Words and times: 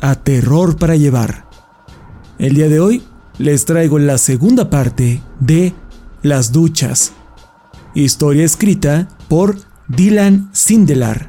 a 0.00 0.14
Terror 0.14 0.76
para 0.76 0.96
Llevar. 0.96 1.48
El 2.38 2.54
día 2.54 2.68
de 2.68 2.80
hoy 2.80 3.02
les 3.38 3.64
traigo 3.64 3.98
la 3.98 4.18
segunda 4.18 4.70
parte 4.70 5.22
de 5.40 5.74
Las 6.22 6.52
Duchas, 6.52 7.12
historia 7.94 8.44
escrita 8.44 9.08
por 9.28 9.56
Dylan 9.88 10.50
Sindelar. 10.52 11.28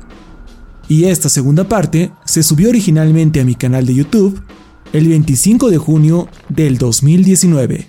Y 0.88 1.06
esta 1.06 1.30
segunda 1.30 1.68
parte 1.68 2.12
se 2.26 2.44
subió 2.44 2.70
originalmente 2.70 3.42
a 3.42 3.46
mi 3.46 3.56
canal 3.56 3.86
de 3.86 3.96
YouTube 3.96 4.42
el 4.94 5.08
25 5.08 5.70
de 5.70 5.78
junio 5.78 6.28
del 6.50 6.78
2019. 6.78 7.88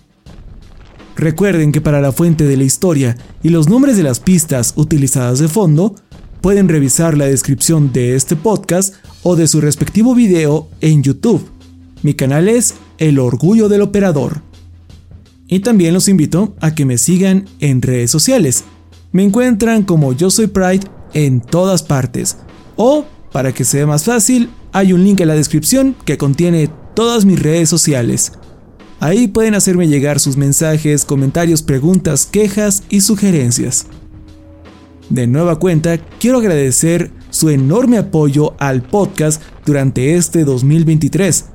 Recuerden 1.17 1.73
que 1.73 1.81
para 1.81 2.01
la 2.01 2.13
fuente 2.13 2.45
de 2.45 2.57
la 2.57 2.65
historia 2.65 3.17
y 3.42 3.48
los 3.48 3.69
nombres 3.69 3.97
de 3.97 4.05
las 4.05 4.20
pistas 4.20 4.73
utilizadas 4.77 5.41
de 5.41 5.48
fondo, 5.48 5.97
pueden 6.41 6.69
revisar 6.69 7.17
la 7.17 7.27
descripción 7.27 7.92
de 7.92 8.14
este 8.14 8.36
podcast 8.36 8.94
o 9.22 9.36
de 9.36 9.48
su 9.48 9.61
respectivo 9.61 10.14
video 10.14 10.69
en 10.80 11.03
YouTube. 11.03 11.48
Mi 12.03 12.14
canal 12.14 12.48
es 12.48 12.74
El 12.98 13.18
Orgullo 13.18 13.68
del 13.68 13.83
Operador. 13.83 14.42
Y 15.48 15.61
también 15.61 15.95
los 15.95 16.08
invito 16.08 16.55
a 16.61 16.74
que 16.74 16.85
me 16.85 16.98
sigan 16.98 17.46
en 17.58 17.83
redes 17.83 18.11
sociales. 18.11 18.64
Me 19.13 19.24
encuentran 19.24 19.83
como 19.83 20.13
Yo 20.13 20.30
Soy 20.30 20.46
Pride 20.46 20.86
en 21.14 21.40
todas 21.40 21.83
partes. 21.83 22.36
O, 22.77 23.05
para 23.33 23.52
que 23.52 23.64
sea 23.64 23.86
más 23.86 24.05
fácil, 24.05 24.51
hay 24.73 24.92
un 24.92 25.02
link 25.02 25.20
en 25.20 25.29
la 25.29 25.34
descripción 25.34 25.96
que 26.05 26.18
contiene 26.18 26.70
todas 26.95 27.24
mis 27.24 27.40
redes 27.40 27.68
sociales. 27.68 28.33
Ahí 29.01 29.29
pueden 29.29 29.55
hacerme 29.55 29.89
llegar 29.89 30.20
sus 30.20 30.36
mensajes, 30.36 31.05
comentarios, 31.05 31.63
preguntas, 31.63 32.27
quejas 32.27 32.83
y 32.90 33.01
sugerencias. 33.01 33.86
De 35.11 35.27
nueva 35.27 35.58
cuenta, 35.58 35.96
quiero 35.96 36.39
agradecer 36.39 37.11
su 37.30 37.48
enorme 37.48 37.96
apoyo 37.96 38.55
al 38.58 38.83
podcast 38.83 39.42
durante 39.64 40.14
este 40.17 40.45
2023. 40.45 41.46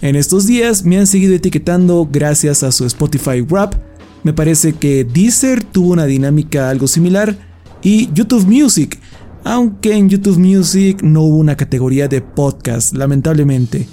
En 0.00 0.16
estos 0.16 0.46
días 0.46 0.84
me 0.84 0.98
han 0.98 1.06
seguido 1.06 1.34
etiquetando 1.34 2.08
gracias 2.10 2.62
a 2.62 2.72
su 2.72 2.86
Spotify 2.86 3.44
Rap. 3.46 3.74
Me 4.22 4.32
parece 4.32 4.72
que 4.72 5.04
Deezer 5.04 5.62
tuvo 5.62 5.92
una 5.92 6.06
dinámica 6.06 6.70
algo 6.70 6.86
similar 6.86 7.36
y 7.82 8.10
YouTube 8.14 8.46
Music, 8.46 8.98
aunque 9.44 9.94
en 9.94 10.08
YouTube 10.08 10.38
Music 10.38 11.02
no 11.02 11.22
hubo 11.22 11.36
una 11.36 11.56
categoría 11.56 12.08
de 12.08 12.22
podcast, 12.22 12.94
lamentablemente. 12.94 13.86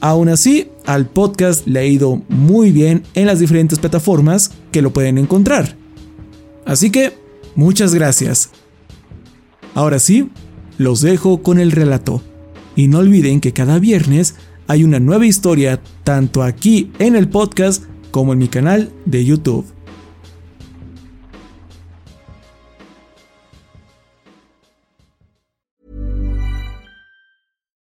Aún 0.00 0.28
así, 0.28 0.70
al 0.86 1.06
podcast 1.06 1.66
le 1.66 1.80
ha 1.80 1.84
ido 1.84 2.22
muy 2.28 2.72
bien 2.72 3.04
en 3.14 3.26
las 3.26 3.38
diferentes 3.38 3.78
plataformas 3.78 4.50
que 4.72 4.82
lo 4.82 4.92
pueden 4.92 5.18
encontrar. 5.18 5.76
Así 6.64 6.90
que 6.90 7.25
Muchas 7.56 7.94
gracias. 7.94 8.50
Ahora 9.74 9.98
sí, 9.98 10.30
los 10.76 11.00
dejo 11.00 11.42
con 11.42 11.58
el 11.58 11.72
relato. 11.72 12.22
Y 12.76 12.88
no 12.88 12.98
olviden 12.98 13.40
que 13.40 13.54
cada 13.54 13.78
viernes 13.78 14.36
hay 14.68 14.84
una 14.84 15.00
nueva 15.00 15.24
historia 15.24 15.80
tanto 16.04 16.42
aquí 16.42 16.92
en 16.98 17.16
el 17.16 17.28
podcast 17.28 17.84
como 18.10 18.34
en 18.34 18.38
mi 18.38 18.48
canal 18.48 18.92
de 19.06 19.24
YouTube. 19.24 19.64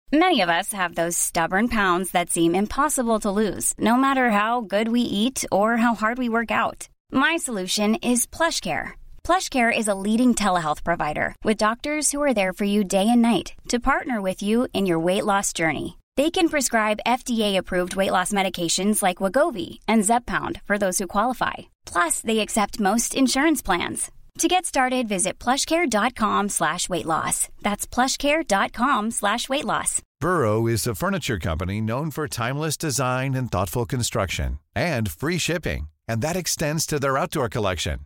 Many 0.09 0.41
of 0.41 0.49
us 0.49 0.72
have 0.72 0.95
those 0.95 1.17
stubborn 1.17 1.67
pounds 1.67 2.11
that 2.11 2.29
seem 2.29 2.55
impossible 2.55 3.19
to 3.19 3.29
lose, 3.29 3.73
no 3.78 3.97
matter 3.97 4.29
how 4.31 4.61
good 4.61 4.88
we 4.88 5.01
eat 5.01 5.44
or 5.51 5.75
how 5.78 5.95
hard 5.95 6.17
we 6.17 6.29
work 6.29 6.49
out. 6.49 6.88
My 7.11 7.35
solution 7.38 7.95
is 7.95 8.25
PlushCare. 8.25 8.94
PlushCare 9.28 9.78
is 9.78 9.90
a 9.90 10.00
leading 10.06 10.36
telehealth 10.36 10.86
provider 10.86 11.36
with 11.44 11.58
doctors 11.58 12.14
who 12.14 12.22
are 12.22 12.34
there 12.34 12.54
for 12.54 12.64
you 12.64 12.86
day 12.86 13.10
and 13.10 13.22
night 13.22 13.52
to 13.68 13.78
partner 13.78 14.22
with 14.22 14.42
you 14.42 14.70
in 14.72 14.86
your 14.86 15.00
weight 15.00 15.26
loss 15.26 15.52
journey. 15.52 15.98
They 16.16 16.32
can 16.32 16.48
prescribe 16.48 17.02
FDA-approved 17.06 17.98
weight 17.98 18.14
loss 18.14 18.32
medications 18.32 19.04
like 19.04 19.18
Wagovi 19.18 19.80
and 19.86 20.04
Zepbound 20.04 20.62
for 20.64 20.78
those 20.78 20.98
who 20.98 21.08
qualify. 21.08 21.56
Plus, 21.86 22.22
they 22.22 22.40
accept 22.40 22.80
most 22.80 23.14
insurance 23.16 23.62
plans. 23.62 24.10
To 24.38 24.48
get 24.48 24.66
started, 24.66 25.10
visit 25.10 25.40
plushcare.com 25.40 26.48
slash 26.48 26.88
weight 26.88 27.06
loss. 27.06 27.50
That's 27.62 27.86
plushcare.com 27.86 29.12
slash 29.12 29.50
weight 29.50 29.66
loss. 29.66 30.02
Burrow 30.22 30.68
is 30.68 30.88
a 30.88 30.96
furniture 30.96 31.38
company 31.38 31.82
known 31.82 32.12
for 32.12 32.30
timeless 32.30 32.78
design 32.78 33.36
and 33.36 33.52
thoughtful 33.52 33.86
construction 33.86 34.59
and 34.74 35.12
free 35.12 35.38
shipping, 35.38 35.90
and 36.08 36.22
that 36.22 36.38
extends 36.38 36.86
to 36.86 36.98
their 36.98 37.18
outdoor 37.18 37.50
collection. 37.50 38.06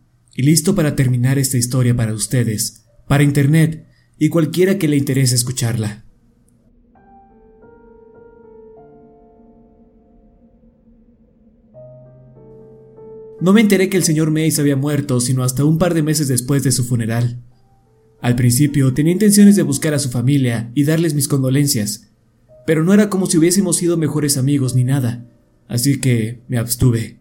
y 0.35 0.43
listo 0.43 0.75
para 0.75 0.95
terminar 0.95 1.37
esta 1.37 1.57
historia 1.57 1.95
para 1.95 2.13
ustedes, 2.13 2.85
para 3.07 3.23
Internet 3.23 3.85
y 4.17 4.29
cualquiera 4.29 4.77
que 4.77 4.87
le 4.87 4.97
interese 4.97 5.35
escucharla. 5.35 6.05
No 13.41 13.53
me 13.53 13.61
enteré 13.61 13.89
que 13.89 13.97
el 13.97 14.03
señor 14.03 14.29
Mays 14.29 14.59
había 14.59 14.75
muerto 14.75 15.19
sino 15.19 15.43
hasta 15.43 15.65
un 15.65 15.79
par 15.79 15.95
de 15.95 16.03
meses 16.03 16.27
después 16.27 16.63
de 16.63 16.71
su 16.71 16.83
funeral. 16.83 17.41
Al 18.21 18.35
principio 18.35 18.93
tenía 18.93 19.13
intenciones 19.13 19.55
de 19.55 19.63
buscar 19.63 19.95
a 19.95 19.99
su 19.99 20.09
familia 20.09 20.71
y 20.75 20.83
darles 20.83 21.15
mis 21.15 21.27
condolencias, 21.27 22.11
pero 22.67 22.83
no 22.83 22.93
era 22.93 23.09
como 23.09 23.25
si 23.25 23.39
hubiésemos 23.39 23.77
sido 23.77 23.97
mejores 23.97 24.37
amigos 24.37 24.75
ni 24.75 24.83
nada, 24.83 25.27
así 25.67 25.99
que 25.99 26.43
me 26.47 26.59
abstuve. 26.59 27.19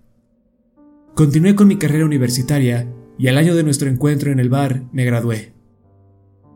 Continué 1.15 1.55
con 1.55 1.69
mi 1.69 1.77
carrera 1.77 2.05
universitaria 2.05 2.87
y 3.21 3.29
al 3.29 3.37
año 3.37 3.55
de 3.55 3.63
nuestro 3.63 3.91
encuentro 3.91 4.33
en 4.33 4.41
el 4.41 4.49
bar 4.49 4.85
me 4.93 5.05
gradué. 5.05 5.53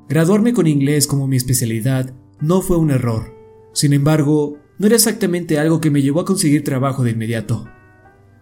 Graduarme 0.09 0.55
con 0.55 0.67
inglés 0.67 1.07
como 1.07 1.27
mi 1.27 1.37
especialidad 1.37 2.15
no 2.41 2.63
fue 2.63 2.79
un 2.79 2.91
error. 2.91 3.37
Sin 3.75 3.93
embargo, 3.93 4.57
no 4.79 4.87
era 4.87 4.97
exactamente 4.97 5.59
algo 5.59 5.83
que 5.83 5.91
me 5.91 6.01
llevó 6.01 6.21
a 6.21 6.25
conseguir 6.25 6.65
trabajo 6.65 7.05
de 7.05 7.11
inmediato. 7.11 7.67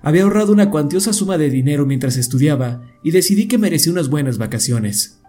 Había 0.02 0.22
ahorrado 0.22 0.52
una 0.52 0.70
cuantiosa 0.70 1.12
suma 1.12 1.36
de 1.36 1.50
dinero 1.50 1.84
mientras 1.84 2.16
estudiaba 2.16 2.82
y 3.02 3.10
decidí 3.10 3.48
que 3.48 3.58
merecía 3.58 3.92
unas 3.92 4.08
buenas 4.08 4.38
vacaciones. 4.38 5.20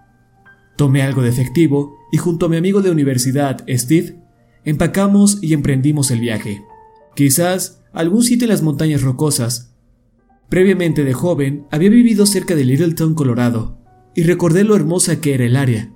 Tomé 0.78 1.02
algo 1.02 1.24
de 1.24 1.30
efectivo 1.30 1.98
y 2.12 2.18
junto 2.18 2.46
a 2.46 2.50
mi 2.50 2.58
amigo 2.58 2.84
de 2.84 2.92
universidad, 2.92 3.66
Steve, 3.68 4.20
empacamos 4.66 5.40
y 5.42 5.54
emprendimos 5.54 6.12
el 6.12 6.20
viaje. 6.20 6.62
Quizás 7.16 7.82
algún 7.92 8.22
sitio 8.22 8.46
en 8.46 8.52
las 8.52 8.62
montañas 8.62 9.02
rocosas. 9.02 9.73
Previamente 10.50 11.04
de 11.04 11.14
joven 11.14 11.66
había 11.72 11.90
vivido 11.90 12.26
cerca 12.26 12.56
de 12.56 12.64
Littleton, 12.64 13.16
Colorado, 13.16 13.80
y 14.16 14.24
recordé 14.24 14.64
lo 14.64 14.76
hermosa 14.76 15.20
que 15.20 15.34
era 15.34 15.46
el 15.46 15.56
área. 15.56 15.94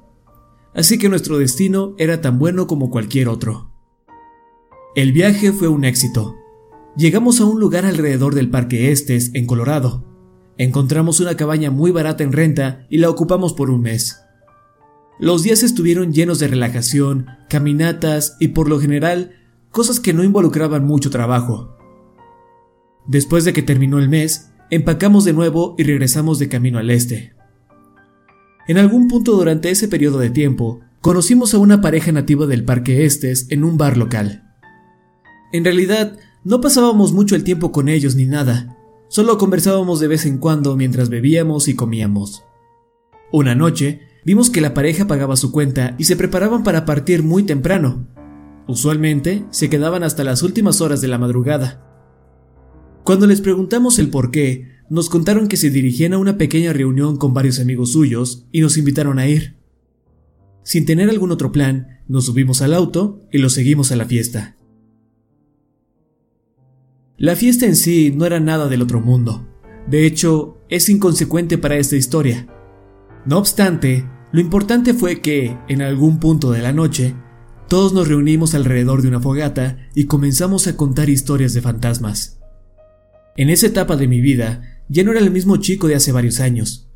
Así 0.74 0.98
que 0.98 1.10
nuestro 1.10 1.38
destino 1.38 1.96
era 1.98 2.22
tan 2.22 2.40
bueno 2.40 2.68
como 2.68 2.90
cualquier 2.90 3.28
otro. 3.30 3.72
El 4.96 5.12
viaje 5.12 5.52
fue 5.52 5.68
un 5.68 5.86
éxito. 5.86 6.36
Llegamos 6.96 7.40
a 7.40 7.46
un 7.46 7.60
lugar 7.60 7.86
alrededor 7.86 8.34
del 8.34 8.50
Parque 8.50 8.92
Estes, 8.92 9.32
en 9.36 9.46
Colorado. 9.46 10.04
Encontramos 10.58 11.20
una 11.20 11.38
cabaña 11.38 11.70
muy 11.70 11.92
barata 11.92 12.24
en 12.24 12.32
renta 12.32 12.88
y 12.90 12.98
la 12.98 13.10
ocupamos 13.10 13.54
por 13.54 13.70
un 13.70 13.82
mes. 13.82 14.22
Los 15.20 15.44
días 15.44 15.62
estuvieron 15.62 16.14
llenos 16.14 16.40
de 16.40 16.48
relajación, 16.48 17.28
caminatas 17.50 18.38
y 18.40 18.50
por 18.50 18.70
lo 18.70 18.80
general 18.80 19.34
cosas 19.72 20.00
que 20.00 20.14
no 20.14 20.24
involucraban 20.24 20.86
mucho 20.86 21.12
trabajo. 21.12 21.77
Después 23.08 23.46
de 23.46 23.54
que 23.54 23.62
terminó 23.62 24.00
el 24.00 24.10
mes, 24.10 24.52
empacamos 24.70 25.24
de 25.24 25.34
nuevo 25.34 25.76
y 25.78 25.84
regresamos 25.84 26.40
de 26.40 26.50
camino 26.50 26.78
al 26.78 26.90
este. 26.90 27.34
En 28.68 28.78
algún 28.78 29.08
punto 29.08 29.36
durante 29.36 29.70
ese 29.70 29.88
periodo 29.88 30.20
de 30.20 30.30
tiempo, 30.30 30.82
conocimos 31.00 31.54
a 31.54 31.58
una 31.58 31.80
pareja 31.80 32.12
nativa 32.12 32.48
del 32.48 32.66
Parque 32.66 33.06
Estes 33.06 33.48
en 33.50 33.64
un 33.64 33.78
bar 33.78 33.98
local. 33.98 34.44
En 35.54 35.64
realidad, 35.64 36.18
no 36.44 36.60
pasábamos 36.60 37.14
mucho 37.14 37.36
el 37.36 37.46
tiempo 37.46 37.72
con 37.72 37.88
ellos 37.88 38.16
ni 38.16 38.26
nada, 38.26 38.78
solo 39.08 39.38
conversábamos 39.38 40.02
de 40.02 40.08
vez 40.08 40.26
en 40.26 40.38
cuando 40.38 40.76
mientras 40.76 41.08
bebíamos 41.08 41.70
y 41.70 41.76
comíamos. 41.76 42.44
Una 43.32 43.56
noche, 43.56 44.02
vimos 44.26 44.50
que 44.50 44.60
la 44.60 44.74
pareja 44.74 45.08
pagaba 45.08 45.38
su 45.38 45.54
cuenta 45.54 45.96
y 45.98 46.04
se 46.04 46.18
preparaban 46.18 46.64
para 46.64 46.84
partir 46.86 47.24
muy 47.24 47.44
temprano. 47.44 48.08
Usualmente 48.68 49.46
se 49.50 49.70
quedaban 49.70 50.04
hasta 50.04 50.26
las 50.26 50.44
últimas 50.44 50.82
horas 50.82 51.00
de 51.00 51.08
la 51.08 51.18
madrugada. 51.18 51.87
Cuando 53.08 53.26
les 53.26 53.40
preguntamos 53.40 54.00
el 54.00 54.10
por 54.10 54.32
qué, 54.32 54.68
nos 54.90 55.10
contaron 55.10 55.48
que 55.48 55.56
se 55.56 55.70
dirigían 55.70 56.12
a 56.12 56.18
una 56.18 56.38
pequeña 56.38 56.74
reunión 56.74 57.16
con 57.16 57.34
varios 57.34 57.58
amigos 57.58 57.94
suyos 57.94 58.48
y 58.52 58.60
nos 58.60 58.78
invitaron 58.78 59.18
a 59.18 59.30
ir. 59.30 59.56
Sin 60.64 60.86
tener 60.86 61.10
algún 61.10 61.32
otro 61.32 61.54
plan, 61.54 62.02
nos 62.10 62.26
subimos 62.26 62.62
al 62.62 62.74
auto 62.74 63.22
y 63.32 63.38
los 63.38 63.54
seguimos 63.54 63.94
a 63.94 63.96
la 63.96 64.04
fiesta. 64.04 64.58
La 67.16 67.38
fiesta 67.38 67.66
en 67.66 67.78
sí 67.78 68.14
no 68.14 68.26
era 68.26 68.42
nada 68.42 68.68
del 68.68 68.82
otro 68.82 69.00
mundo. 69.00 69.48
De 69.90 70.06
hecho, 70.06 70.58
es 70.68 70.90
inconsecuente 70.90 71.58
para 71.58 71.78
esta 71.78 71.96
historia. 71.96 72.50
No 73.26 73.38
obstante, 73.38 74.06
lo 74.34 74.42
importante 74.42 74.94
fue 74.94 75.22
que, 75.22 75.58
en 75.70 75.82
algún 75.82 76.20
punto 76.20 76.52
de 76.52 76.62
la 76.62 76.74
noche, 76.74 77.16
todos 77.70 77.94
nos 77.94 78.10
reunimos 78.10 78.54
alrededor 78.54 79.02
de 79.02 79.08
una 79.08 79.22
fogata 79.22 79.78
y 79.96 80.08
comenzamos 80.08 80.68
a 80.68 80.76
contar 80.76 81.10
historias 81.10 81.54
de 81.54 81.62
fantasmas. 81.62 82.37
En 83.38 83.52
esa 83.52 83.68
etapa 83.68 83.96
de 83.96 84.08
mi 84.08 84.20
vida, 84.20 84.84
ya 84.90 85.04
no 85.04 85.12
era 85.12 85.20
el 85.20 85.30
mismo 85.30 85.58
chico 85.58 85.88
de 85.88 85.94
hace 85.94 86.12
varios 86.12 86.40
años, 86.40 86.90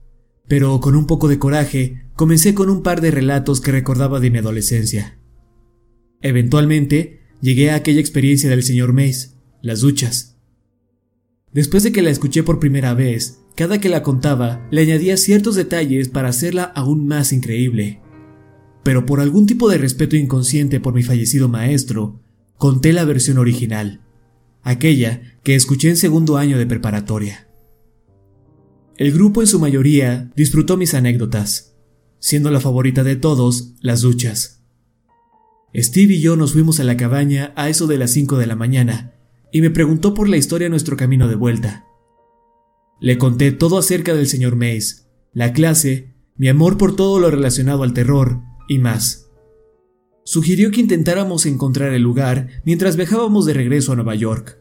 pero 0.47 0.79
con 0.81 0.95
un 0.95 1.05
poco 1.05 1.27
de 1.27 1.37
coraje, 1.37 2.03
comencé 2.15 2.55
con 2.55 2.69
un 2.69 2.81
par 2.81 2.99
de 2.99 3.11
relatos 3.11 3.61
que 3.61 3.71
recordaba 3.71 4.19
de 4.19 4.31
mi 4.31 4.39
adolescencia. 4.39 5.19
Eventualmente, 6.21 7.21
llegué 7.41 7.69
a 7.69 7.75
aquella 7.75 7.99
experiencia 7.99 8.49
del 8.49 8.63
señor 8.63 8.91
Mace, 8.91 9.29
las 9.61 9.81
duchas. 9.81 10.39
Después 11.53 11.83
de 11.83 11.91
que 11.91 12.01
la 12.01 12.09
escuché 12.09 12.41
por 12.41 12.59
primera 12.59 12.95
vez, 12.95 13.39
cada 13.55 13.79
que 13.79 13.89
la 13.89 14.01
contaba 14.01 14.67
le 14.71 14.81
añadía 14.81 15.17
ciertos 15.17 15.55
detalles 15.55 16.09
para 16.09 16.29
hacerla 16.29 16.63
aún 16.63 17.05
más 17.05 17.33
increíble. 17.33 18.01
Pero 18.83 19.05
por 19.05 19.19
algún 19.19 19.45
tipo 19.45 19.69
de 19.69 19.77
respeto 19.77 20.15
inconsciente 20.15 20.79
por 20.79 20.95
mi 20.95 21.03
fallecido 21.03 21.49
maestro, 21.49 22.19
conté 22.57 22.93
la 22.93 23.05
versión 23.05 23.37
original, 23.37 24.01
aquella 24.63 25.21
que 25.43 25.55
escuché 25.55 25.89
en 25.89 25.97
segundo 25.97 26.37
año 26.37 26.57
de 26.57 26.65
preparatoria. 26.65 27.47
El 28.97 29.11
grupo 29.11 29.41
en 29.41 29.47
su 29.47 29.59
mayoría 29.59 30.31
disfrutó 30.35 30.77
mis 30.77 30.93
anécdotas, 30.93 31.75
siendo 32.19 32.51
la 32.51 32.59
favorita 32.59 33.03
de 33.03 33.15
todos 33.15 33.73
las 33.81 34.01
duchas. 34.01 34.63
Steve 35.75 36.15
y 36.15 36.21
yo 36.21 36.35
nos 36.35 36.53
fuimos 36.53 36.79
a 36.79 36.83
la 36.83 36.97
cabaña 36.97 37.53
a 37.55 37.69
eso 37.69 37.87
de 37.87 37.97
las 37.97 38.11
5 38.11 38.37
de 38.37 38.45
la 38.45 38.55
mañana 38.55 39.13
y 39.51 39.61
me 39.61 39.69
preguntó 39.69 40.13
por 40.13 40.29
la 40.29 40.37
historia 40.37 40.65
de 40.65 40.71
nuestro 40.71 40.97
camino 40.97 41.27
de 41.27 41.35
vuelta. 41.35 41.85
Le 42.99 43.17
conté 43.17 43.51
todo 43.51 43.77
acerca 43.77 44.13
del 44.13 44.27
señor 44.27 44.55
Mace, 44.55 45.07
la 45.33 45.53
clase, 45.53 46.13
mi 46.35 46.49
amor 46.49 46.77
por 46.77 46.95
todo 46.95 47.19
lo 47.19 47.31
relacionado 47.31 47.83
al 47.83 47.93
terror 47.93 48.41
y 48.67 48.77
más. 48.79 49.30
Sugirió 50.23 50.71
que 50.71 50.81
intentáramos 50.81 51.45
encontrar 51.45 51.93
el 51.93 52.03
lugar 52.03 52.47
mientras 52.63 52.95
viajábamos 52.95 53.45
de 53.45 53.53
regreso 53.53 53.91
a 53.91 53.95
Nueva 53.95 54.15
York. 54.15 54.59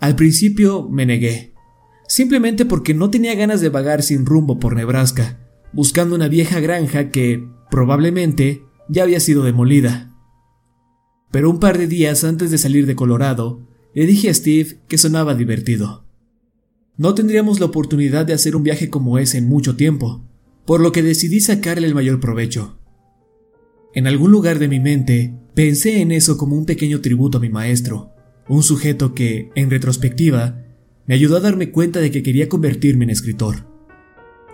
Al 0.00 0.16
principio 0.16 0.88
me 0.88 1.06
negué, 1.06 1.54
simplemente 2.08 2.64
porque 2.64 2.94
no 2.94 3.10
tenía 3.10 3.34
ganas 3.34 3.60
de 3.60 3.68
vagar 3.68 4.02
sin 4.02 4.26
rumbo 4.26 4.58
por 4.58 4.74
Nebraska, 4.74 5.40
buscando 5.72 6.14
una 6.14 6.28
vieja 6.28 6.60
granja 6.60 7.10
que, 7.10 7.46
probablemente, 7.70 8.62
ya 8.88 9.02
había 9.02 9.20
sido 9.20 9.44
demolida. 9.44 10.14
Pero 11.30 11.50
un 11.50 11.60
par 11.60 11.78
de 11.78 11.86
días 11.86 12.24
antes 12.24 12.50
de 12.50 12.58
salir 12.58 12.86
de 12.86 12.96
Colorado, 12.96 13.66
le 13.94 14.06
dije 14.06 14.30
a 14.30 14.34
Steve 14.34 14.80
que 14.88 14.98
sonaba 14.98 15.34
divertido. 15.34 16.04
No 16.96 17.14
tendríamos 17.14 17.60
la 17.60 17.66
oportunidad 17.66 18.26
de 18.26 18.32
hacer 18.32 18.56
un 18.56 18.62
viaje 18.62 18.90
como 18.90 19.18
ese 19.18 19.38
en 19.38 19.48
mucho 19.48 19.76
tiempo, 19.76 20.24
por 20.64 20.80
lo 20.80 20.90
que 20.92 21.02
decidí 21.02 21.40
sacarle 21.40 21.86
el 21.86 21.94
mayor 21.94 22.20
provecho. 22.20 22.77
En 23.94 24.06
algún 24.06 24.30
lugar 24.30 24.58
de 24.58 24.68
mi 24.68 24.80
mente 24.80 25.34
pensé 25.54 26.02
en 26.02 26.12
eso 26.12 26.36
como 26.36 26.56
un 26.56 26.66
pequeño 26.66 27.00
tributo 27.00 27.38
a 27.38 27.40
mi 27.40 27.48
maestro, 27.48 28.12
un 28.48 28.62
sujeto 28.62 29.14
que, 29.14 29.50
en 29.54 29.70
retrospectiva, 29.70 30.62
me 31.06 31.14
ayudó 31.14 31.38
a 31.38 31.40
darme 31.40 31.70
cuenta 31.70 32.00
de 32.00 32.10
que 32.10 32.22
quería 32.22 32.48
convertirme 32.48 33.04
en 33.04 33.10
escritor. 33.10 33.66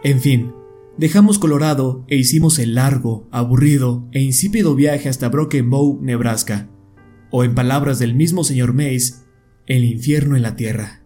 En 0.04 0.20
fin, 0.20 0.52
dejamos 0.96 1.38
Colorado 1.38 2.04
e 2.08 2.16
hicimos 2.16 2.58
el 2.58 2.74
largo, 2.74 3.28
aburrido 3.32 4.08
e 4.12 4.20
insípido 4.20 4.74
viaje 4.74 5.08
hasta 5.08 5.28
Broken 5.28 5.68
Bow, 5.68 5.98
Nebraska, 6.00 6.70
o 7.30 7.42
en 7.42 7.54
palabras 7.54 7.98
del 7.98 8.14
mismo 8.14 8.44
señor 8.44 8.72
Mace, 8.72 9.14
el 9.66 9.84
infierno 9.84 10.36
en 10.36 10.42
la 10.42 10.54
tierra. 10.54 11.02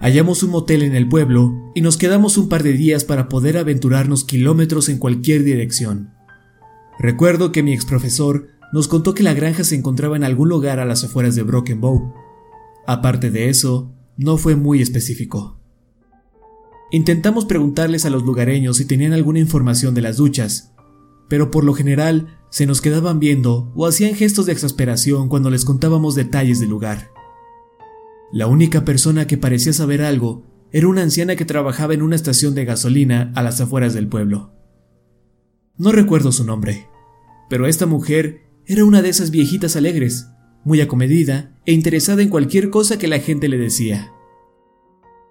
Hallamos 0.00 0.42
un 0.42 0.50
motel 0.50 0.82
en 0.82 0.94
el 0.94 1.08
pueblo 1.08 1.72
y 1.74 1.80
nos 1.82 1.96
quedamos 1.96 2.38
un 2.38 2.48
par 2.48 2.62
de 2.62 2.72
días 2.72 3.04
para 3.04 3.28
poder 3.28 3.58
aventurarnos 3.58 4.24
kilómetros 4.24 4.88
en 4.88 4.98
cualquier 4.98 5.42
dirección. 5.42 6.17
Recuerdo 6.98 7.52
que 7.52 7.62
mi 7.62 7.72
ex 7.72 7.84
profesor 7.84 8.48
nos 8.72 8.88
contó 8.88 9.14
que 9.14 9.22
la 9.22 9.34
granja 9.34 9.64
se 9.64 9.76
encontraba 9.76 10.16
en 10.16 10.24
algún 10.24 10.48
lugar 10.48 10.80
a 10.80 10.84
las 10.84 11.04
afueras 11.04 11.34
de 11.34 11.42
Broken 11.42 11.80
Bow. 11.80 12.12
Aparte 12.86 13.30
de 13.30 13.48
eso, 13.48 13.92
no 14.16 14.36
fue 14.36 14.56
muy 14.56 14.82
específico. 14.82 15.60
Intentamos 16.90 17.44
preguntarles 17.44 18.04
a 18.04 18.10
los 18.10 18.24
lugareños 18.24 18.78
si 18.78 18.84
tenían 18.84 19.12
alguna 19.12 19.38
información 19.38 19.94
de 19.94 20.00
las 20.00 20.16
duchas, 20.16 20.72
pero 21.28 21.50
por 21.50 21.64
lo 21.64 21.74
general 21.74 22.38
se 22.50 22.66
nos 22.66 22.80
quedaban 22.80 23.20
viendo 23.20 23.70
o 23.76 23.86
hacían 23.86 24.14
gestos 24.14 24.46
de 24.46 24.52
exasperación 24.52 25.28
cuando 25.28 25.50
les 25.50 25.64
contábamos 25.64 26.14
detalles 26.14 26.60
del 26.60 26.70
lugar. 26.70 27.10
La 28.32 28.46
única 28.46 28.84
persona 28.84 29.26
que 29.26 29.38
parecía 29.38 29.72
saber 29.72 30.02
algo 30.02 30.44
era 30.72 30.88
una 30.88 31.02
anciana 31.02 31.36
que 31.36 31.44
trabajaba 31.44 31.94
en 31.94 32.02
una 32.02 32.16
estación 32.16 32.54
de 32.54 32.64
gasolina 32.64 33.32
a 33.34 33.42
las 33.42 33.60
afueras 33.60 33.94
del 33.94 34.08
pueblo. 34.08 34.57
No 35.78 35.92
recuerdo 35.92 36.32
su 36.32 36.44
nombre, 36.44 36.88
pero 37.48 37.68
esta 37.68 37.86
mujer 37.86 38.42
era 38.66 38.84
una 38.84 39.00
de 39.00 39.10
esas 39.10 39.30
viejitas 39.30 39.76
alegres, 39.76 40.26
muy 40.64 40.80
acomedida 40.80 41.56
e 41.66 41.72
interesada 41.72 42.20
en 42.20 42.30
cualquier 42.30 42.68
cosa 42.68 42.98
que 42.98 43.06
la 43.06 43.20
gente 43.20 43.48
le 43.48 43.58
decía. 43.58 44.12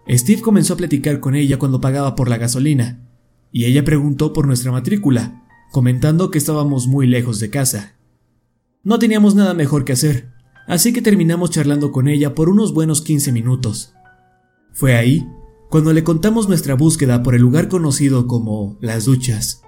Steve 0.08 0.42
comenzó 0.42 0.76
a 0.76 0.78
platicar 0.78 1.20
con 1.20 1.36
ella 1.36 1.60
cuando 1.60 1.82
pagaba 1.82 2.16
por 2.16 2.30
la 2.30 2.38
gasolina, 2.38 3.06
y 3.52 3.66
ella 3.66 3.84
preguntó 3.84 4.32
por 4.32 4.48
nuestra 4.48 4.72
matrícula, 4.72 5.46
comentando 5.74 6.32
que 6.32 6.38
estábamos 6.38 6.88
muy 6.88 7.08
lejos 7.08 7.42
de 7.42 7.50
casa. 7.50 7.98
No 8.84 9.00
teníamos 9.00 9.36
nada 9.36 9.54
mejor 9.54 9.84
que 9.84 9.92
hacer, 9.92 10.32
así 10.66 10.94
que 10.94 11.02
terminamos 11.02 11.52
charlando 11.52 11.92
con 11.92 12.08
ella 12.08 12.34
por 12.36 12.48
unos 12.48 12.74
buenos 12.74 13.02
15 13.02 13.34
minutos. 13.34 13.94
Fue 14.72 14.96
ahí 14.96 15.28
cuando 15.70 15.92
le 15.92 16.06
contamos 16.06 16.48
nuestra 16.48 16.76
búsqueda 16.76 17.22
por 17.22 17.36
el 17.36 17.42
lugar 17.42 17.68
conocido 17.68 18.28
como 18.28 18.78
Las 18.80 19.04
Duchas. 19.04 19.67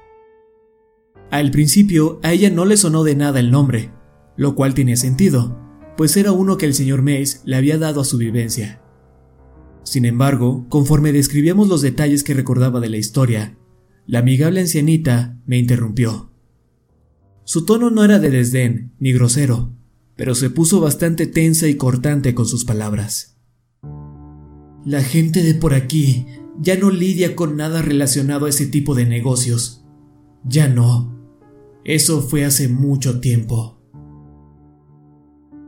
Al 1.32 1.52
principio 1.52 2.20
a 2.24 2.34
ella 2.34 2.50
no 2.50 2.66
le 2.66 2.76
sonó 2.78 3.04
de 3.04 3.16
nada 3.16 3.40
el 3.40 3.52
nombre, 3.52 3.92
lo 4.36 4.56
cual 4.56 4.74
tenía 4.74 4.96
sentido, 4.96 5.60
pues 5.96 6.18
era 6.18 6.32
uno 6.32 6.58
que 6.58 6.66
el 6.66 6.74
señor 6.74 7.02
Mace 7.02 7.40
le 7.46 7.56
había 7.56 7.78
dado 7.78 8.02
a 8.02 8.06
su 8.06 8.18
vivencia. 8.18 8.82
Sin 9.84 10.06
embargo, 10.06 10.66
conforme 10.70 11.12
describíamos 11.12 11.68
los 11.68 11.82
detalles 11.82 12.24
que 12.24 12.34
recordaba 12.34 12.80
de 12.80 12.90
la 12.90 12.98
historia, 12.98 13.58
La 14.06 14.20
amigable 14.20 14.60
ancianita 14.60 15.38
me 15.46 15.60
interrumpió. 15.60 16.32
Su 17.44 17.66
tono 17.66 17.92
no 17.92 18.04
era 18.04 18.18
de 18.18 18.32
desdén 18.32 18.94
ni 18.98 19.14
grosero, 19.14 19.76
pero 20.16 20.34
se 20.34 20.50
puso 20.50 20.82
bastante 20.82 21.28
tensa 21.28 21.68
y 21.68 21.76
cortante 21.76 22.34
con 22.34 22.48
sus 22.48 22.66
palabras. 22.66 23.38
La 24.84 25.04
gente 25.04 25.44
de 25.44 25.54
por 25.54 25.76
aquí 25.76 26.26
ya 26.60 26.76
no 26.76 26.90
lidia 26.90 27.36
con 27.36 27.56
nada 27.56 27.84
relacionado 27.84 28.48
a 28.48 28.50
ese 28.50 28.66
tipo 28.66 28.96
de 28.96 29.06
negocios. 29.06 29.86
Ya 30.44 30.68
no. 30.68 31.19
Eso 31.84 32.22
fue 32.22 32.46
hace 32.46 32.68
mucho 32.68 33.20
tiempo. 33.20 33.80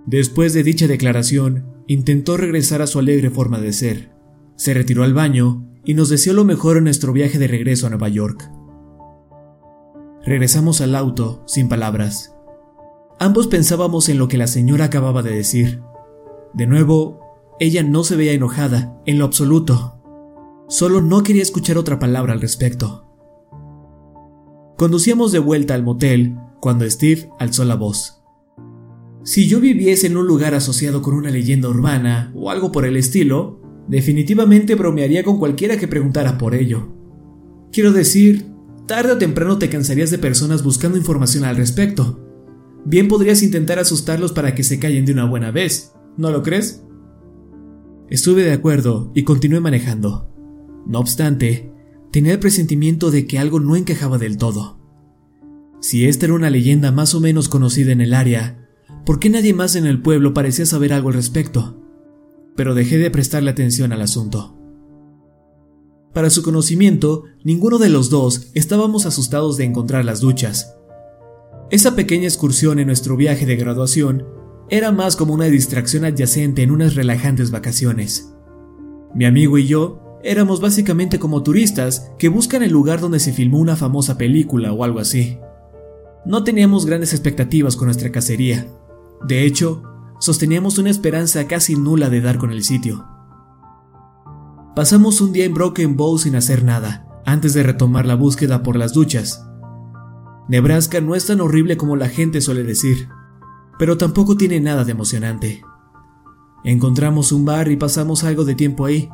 Después 0.06 0.54
de 0.54 0.64
dicha 0.64 0.88
declaración, 0.88 1.66
intentó 1.88 2.38
regresar 2.38 2.82
a 2.82 2.88
su 2.88 3.00
alegre 3.00 3.30
forma 3.30 3.60
de 3.60 3.74
ser. 3.74 4.12
Se 4.56 4.74
retiró 4.74 5.04
al 5.04 5.14
baño 5.14 5.68
y 5.86 5.94
nos 5.94 6.10
deseó 6.10 6.34
lo 6.34 6.44
mejor 6.44 6.78
en 6.78 6.86
nuestro 6.86 7.14
viaje 7.14 7.40
de 7.40 7.48
regreso 7.48 7.88
a 7.88 7.90
Nueva 7.90 8.10
York. 8.10 8.52
Regresamos 10.24 10.82
al 10.82 10.96
auto, 10.96 11.44
sin 11.48 11.68
palabras. 11.68 12.36
Ambos 13.20 13.48
pensábamos 13.48 14.10
en 14.10 14.18
lo 14.18 14.28
que 14.28 14.38
la 14.38 14.48
señora 14.48 14.86
acababa 14.86 15.24
de 15.24 15.36
decir. 15.36 15.82
De 16.54 16.68
nuevo, 16.68 17.20
ella 17.60 17.84
no 17.84 18.04
se 18.04 18.16
veía 18.16 18.34
enojada, 18.34 19.00
en 19.06 19.18
lo 19.18 19.26
absoluto. 19.26 20.02
Solo 20.68 21.02
no 21.02 21.24
quería 21.24 21.42
escuchar 21.42 21.78
otra 21.78 22.00
palabra 22.00 22.34
al 22.34 22.42
respecto. 22.42 23.11
Conducíamos 24.82 25.32
de 25.32 25.38
vuelta 25.38 25.76
al 25.76 25.84
motel 25.84 26.40
cuando 26.60 26.90
Steve 26.90 27.30
alzó 27.38 27.66
la 27.66 27.76
voz. 27.76 28.24
Si 29.24 29.48
yo 29.48 29.60
viviese 29.60 30.08
en 30.08 30.18
un 30.18 30.26
lugar 30.26 30.56
asociado 30.56 31.04
con 31.04 31.14
una 31.14 31.30
leyenda 31.30 31.70
urbana 31.70 32.32
o 32.34 32.50
algo 32.50 32.72
por 32.72 32.86
el 32.88 32.98
estilo, 32.98 33.62
definitivamente 33.88 34.74
bromearía 34.74 35.24
con 35.24 35.38
cualquiera 35.38 35.78
que 35.78 35.88
preguntara 35.88 36.40
por 36.40 36.56
ello. 36.56 36.96
Quiero 37.72 37.94
decir, 37.94 38.48
tarde 38.88 39.12
o 39.12 39.18
temprano 39.20 39.60
te 39.60 39.70
cansarías 39.70 40.10
de 40.10 40.18
personas 40.18 40.64
buscando 40.64 40.98
información 40.98 41.44
al 41.44 41.58
respecto. 41.58 42.20
Bien 42.84 43.08
podrías 43.08 43.44
intentar 43.44 43.78
asustarlos 43.78 44.32
para 44.32 44.56
que 44.56 44.64
se 44.64 44.80
callen 44.80 45.06
de 45.06 45.14
una 45.14 45.26
buena 45.26 45.52
vez, 45.52 45.94
¿no 46.18 46.32
lo 46.32 46.42
crees? 46.42 46.84
Estuve 48.10 48.46
de 48.46 48.54
acuerdo 48.54 49.12
y 49.14 49.26
continué 49.26 49.60
manejando. 49.60 50.28
No 50.88 50.98
obstante, 50.98 51.71
tenía 52.12 52.34
el 52.34 52.40
presentimiento 52.40 53.12
de 53.12 53.26
que 53.26 53.40
algo 53.40 53.60
no 53.60 53.76
encajaba 53.76 54.18
del 54.18 54.38
todo. 54.38 54.80
Si 55.80 56.06
esta 56.06 56.26
era 56.26 56.36
una 56.36 56.50
leyenda 56.50 56.92
más 56.92 57.16
o 57.16 57.20
menos 57.20 57.50
conocida 57.50 57.92
en 57.92 58.02
el 58.02 58.14
área, 58.14 58.62
¿Por 59.06 59.20
qué 59.20 59.30
nadie 59.30 59.54
más 59.54 59.76
en 59.76 59.88
el 59.88 60.02
pueblo 60.02 60.34
parecía 60.34 60.66
saber 60.66 60.94
algo 60.94 61.10
al 61.10 61.16
respecto? 61.16 61.82
Pero 62.56 62.76
dejé 62.76 62.98
de 62.98 63.10
prestarle 63.10 63.50
atención 63.50 63.92
al 63.94 64.02
asunto. 64.02 64.58
Para 66.14 66.30
su 66.30 66.44
conocimiento, 66.44 67.24
ninguno 67.44 67.80
de 67.80 67.90
los 67.90 68.10
dos 68.10 68.52
estábamos 68.54 69.06
asustados 69.06 69.58
de 69.58 69.64
encontrar 69.64 70.06
las 70.06 70.20
duchas. 70.20 70.76
Esa 71.72 71.96
pequeña 71.96 72.26
excursión 72.26 72.80
en 72.80 72.88
nuestro 72.88 73.16
viaje 73.16 73.46
de 73.46 73.56
graduación 73.56 74.26
era 74.70 74.92
más 74.92 75.16
como 75.16 75.34
una 75.34 75.46
distracción 75.46 76.06
adyacente 76.06 76.62
en 76.62 76.72
unas 76.72 76.96
relajantes 76.96 77.50
vacaciones. 77.50 78.34
Mi 79.16 79.26
amigo 79.26 79.58
y 79.58 79.68
yo 79.68 80.01
éramos 80.24 80.62
básicamente 80.62 81.20
como 81.20 81.44
turistas 81.44 82.12
que 82.18 82.30
buscan 82.30 82.64
el 82.64 82.72
lugar 82.72 83.00
donde 83.00 83.20
se 83.20 83.34
filmó 83.34 83.60
una 83.60 83.76
famosa 83.76 84.18
película 84.18 84.74
o 84.74 84.84
algo 84.84 85.00
así. 85.00 85.40
No 86.26 86.44
teníamos 86.44 86.86
grandes 86.86 87.14
expectativas 87.14 87.76
con 87.76 87.86
nuestra 87.86 88.12
cacería, 88.12 88.68
de 89.24 89.46
hecho, 89.46 89.84
sosteníamos 90.20 90.78
una 90.78 90.90
esperanza 90.90 91.48
casi 91.48 91.76
nula 91.76 92.10
de 92.10 92.22
dar 92.22 92.38
con 92.38 92.52
el 92.52 92.64
sitio. 92.64 93.06
Pasamos 94.76 95.22
un 95.22 95.32
día 95.32 95.46
en 95.46 95.54
Broken 95.54 95.96
Bow 95.96 96.18
sin 96.18 96.36
hacer 96.36 96.64
nada, 96.64 97.08
antes 97.26 97.54
de 97.54 97.64
retomar 97.64 98.06
la 98.06 98.16
búsqueda 98.16 98.64
por 98.64 98.76
las 98.78 98.94
duchas. 98.94 99.46
Nebraska 100.48 101.02
no 101.02 101.16
es 101.16 101.28
tan 101.28 101.40
horrible 101.40 101.78
como 101.78 101.96
la 101.96 102.10
gente 102.10 102.42
suele 102.42 102.64
decir, 102.64 103.10
pero 103.78 103.98
tampoco 103.98 104.36
tiene 104.38 104.60
nada 104.60 104.84
de 104.84 104.92
emocionante. 104.92 105.62
Encontramos 106.64 107.32
un 107.32 107.46
bar 107.46 107.70
y 107.72 107.76
pasamos 107.76 108.24
algo 108.24 108.44
de 108.44 108.56
tiempo 108.56 108.86
ahí, 108.86 109.10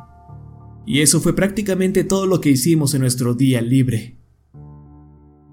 y 0.88 1.02
eso 1.02 1.20
fue 1.20 1.36
prácticamente 1.36 2.02
todo 2.02 2.26
lo 2.26 2.40
que 2.40 2.48
hicimos 2.48 2.94
en 2.94 3.02
nuestro 3.02 3.34
día 3.34 3.60
libre. 3.60 4.16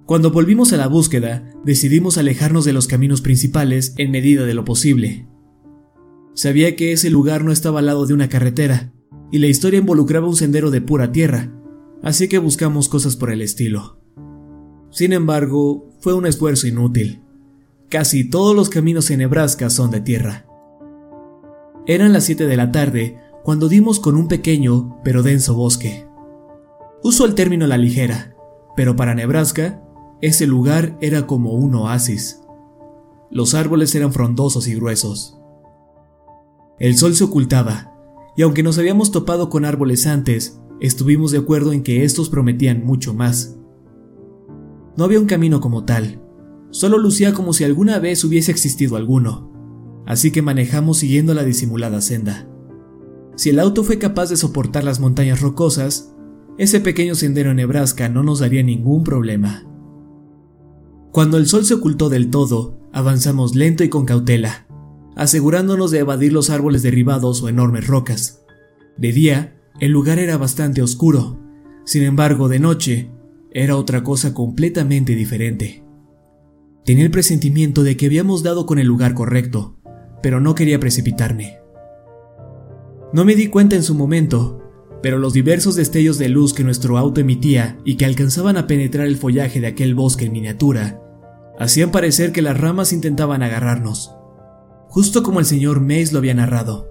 Cuando 0.05 0.31
volvimos 0.31 0.71
a 0.71 0.77
la 0.77 0.87
búsqueda, 0.87 1.51
decidimos 1.65 2.17
alejarnos 2.17 2.63
de 2.63 2.71
los 2.71 2.87
caminos 2.87 3.19
principales 3.19 3.93
en 3.97 4.11
medida 4.11 4.45
de 4.45 4.53
lo 4.53 4.63
posible. 4.63 5.27
Sabía 6.35 6.77
que 6.77 6.93
ese 6.93 7.09
lugar 7.09 7.43
no 7.43 7.51
estaba 7.51 7.79
al 7.79 7.87
lado 7.87 8.05
de 8.05 8.13
una 8.13 8.29
carretera, 8.29 8.93
y 9.29 9.39
la 9.39 9.47
historia 9.47 9.79
involucraba 9.79 10.25
un 10.25 10.37
sendero 10.37 10.71
de 10.71 10.79
pura 10.79 11.11
tierra, 11.11 11.51
así 12.01 12.29
que 12.29 12.37
buscamos 12.37 12.87
cosas 12.87 13.17
por 13.17 13.29
el 13.29 13.41
estilo. 13.41 13.99
Sin 14.89 15.11
embargo, 15.11 15.91
fue 15.99 16.13
un 16.13 16.27
esfuerzo 16.27 16.65
inútil. 16.65 17.19
Casi 17.89 18.29
todos 18.29 18.55
los 18.55 18.69
caminos 18.69 19.11
en 19.11 19.19
Nebraska 19.19 19.69
son 19.69 19.91
de 19.91 19.99
tierra. 19.99 20.45
Eran 21.87 22.13
las 22.13 22.23
7 22.23 22.47
de 22.47 22.55
la 22.55 22.71
tarde 22.71 23.17
cuando 23.45 23.69
dimos 23.69 23.99
con 23.99 24.15
un 24.15 24.27
pequeño 24.27 24.97
pero 25.03 25.21
denso 25.21 25.53
bosque. 25.53 26.07
Uso 27.03 27.25
el 27.25 27.35
término 27.35 27.67
la 27.67 27.77
ligera, 27.77 28.35
pero 28.75 28.95
para 28.95 29.13
Nebraska 29.13 29.83
ese 30.19 30.47
lugar 30.47 30.97
era 30.99 31.27
como 31.27 31.53
un 31.53 31.75
oasis. 31.75 32.41
Los 33.29 33.53
árboles 33.53 33.93
eran 33.93 34.11
frondosos 34.13 34.67
y 34.67 34.73
gruesos. 34.73 35.37
El 36.79 36.97
sol 36.97 37.13
se 37.13 37.23
ocultaba, 37.23 37.93
y 38.35 38.41
aunque 38.41 38.63
nos 38.63 38.79
habíamos 38.79 39.11
topado 39.11 39.51
con 39.51 39.63
árboles 39.63 40.07
antes, 40.07 40.59
estuvimos 40.81 41.29
de 41.29 41.37
acuerdo 41.37 41.71
en 41.71 41.83
que 41.83 42.03
estos 42.03 42.29
prometían 42.31 42.83
mucho 42.83 43.13
más. 43.13 43.59
No 44.97 45.03
había 45.03 45.19
un 45.19 45.27
camino 45.27 45.61
como 45.61 45.85
tal, 45.85 46.19
solo 46.71 46.97
lucía 46.97 47.35
como 47.35 47.53
si 47.53 47.63
alguna 47.63 47.99
vez 47.99 48.23
hubiese 48.23 48.49
existido 48.49 48.95
alguno, 48.95 49.51
así 50.07 50.31
que 50.31 50.41
manejamos 50.41 50.97
siguiendo 50.97 51.35
la 51.35 51.43
disimulada 51.43 52.01
senda. 52.01 52.49
Si 53.35 53.49
el 53.49 53.59
auto 53.59 53.83
fue 53.83 53.99
capaz 53.99 54.29
de 54.29 54.37
soportar 54.37 54.83
las 54.83 54.99
montañas 54.99 55.41
rocosas, 55.41 56.13
ese 56.57 56.79
pequeño 56.79 57.15
sendero 57.15 57.51
en 57.51 57.57
Nebraska 57.57 58.07
no 58.07 58.23
nos 58.23 58.39
daría 58.39 58.63
ningún 58.63 59.03
problema. 59.03 59.65
Cuando 61.11 61.37
el 61.37 61.47
sol 61.47 61.65
se 61.65 61.73
ocultó 61.73 62.09
del 62.09 62.29
todo, 62.29 62.79
avanzamos 62.93 63.55
lento 63.55 63.83
y 63.83 63.89
con 63.89 64.05
cautela, 64.05 64.67
asegurándonos 65.15 65.91
de 65.91 65.99
evadir 65.99 66.31
los 66.31 66.49
árboles 66.49 66.81
derribados 66.81 67.41
o 67.43 67.49
enormes 67.49 67.87
rocas. 67.87 68.41
De 68.97 69.11
día, 69.11 69.57
el 69.79 69.91
lugar 69.91 70.19
era 70.19 70.37
bastante 70.37 70.81
oscuro, 70.81 71.37
sin 71.83 72.03
embargo, 72.03 72.47
de 72.47 72.59
noche, 72.59 73.11
era 73.51 73.75
otra 73.75 74.03
cosa 74.03 74.33
completamente 74.33 75.15
diferente. 75.15 75.83
Tenía 76.85 77.03
el 77.03 77.11
presentimiento 77.11 77.83
de 77.83 77.97
que 77.97 78.05
habíamos 78.05 78.43
dado 78.43 78.65
con 78.65 78.79
el 78.79 78.87
lugar 78.87 79.13
correcto, 79.13 79.77
pero 80.21 80.39
no 80.39 80.55
quería 80.55 80.79
precipitarme. 80.79 81.64
No 83.15 83.23
me 83.23 83.35
di 83.35 83.47
cuenta 83.47 83.77
en 83.77 83.83
su 83.83 83.95
momento, 83.95 84.61
pero 85.01 85.17
los 85.19 85.31
diversos 85.31 85.77
destellos 85.77 86.17
de 86.17 86.27
luz 86.27 86.53
que 86.53 86.65
nuestro 86.65 86.97
auto 86.97 87.21
emitía 87.21 87.79
y 87.85 87.95
que 87.95 88.03
alcanzaban 88.03 88.57
a 88.57 88.67
penetrar 88.67 89.07
el 89.07 89.15
follaje 89.15 89.61
de 89.61 89.67
aquel 89.67 89.95
bosque 89.95 90.25
en 90.25 90.33
miniatura 90.33 91.01
hacían 91.57 91.91
parecer 91.91 92.33
que 92.33 92.41
las 92.41 92.59
ramas 92.59 92.91
intentaban 92.91 93.41
agarrarnos, 93.41 94.13
justo 94.89 95.23
como 95.23 95.39
el 95.39 95.45
señor 95.45 95.79
Mays 95.79 96.11
lo 96.11 96.19
había 96.19 96.33
narrado. 96.33 96.89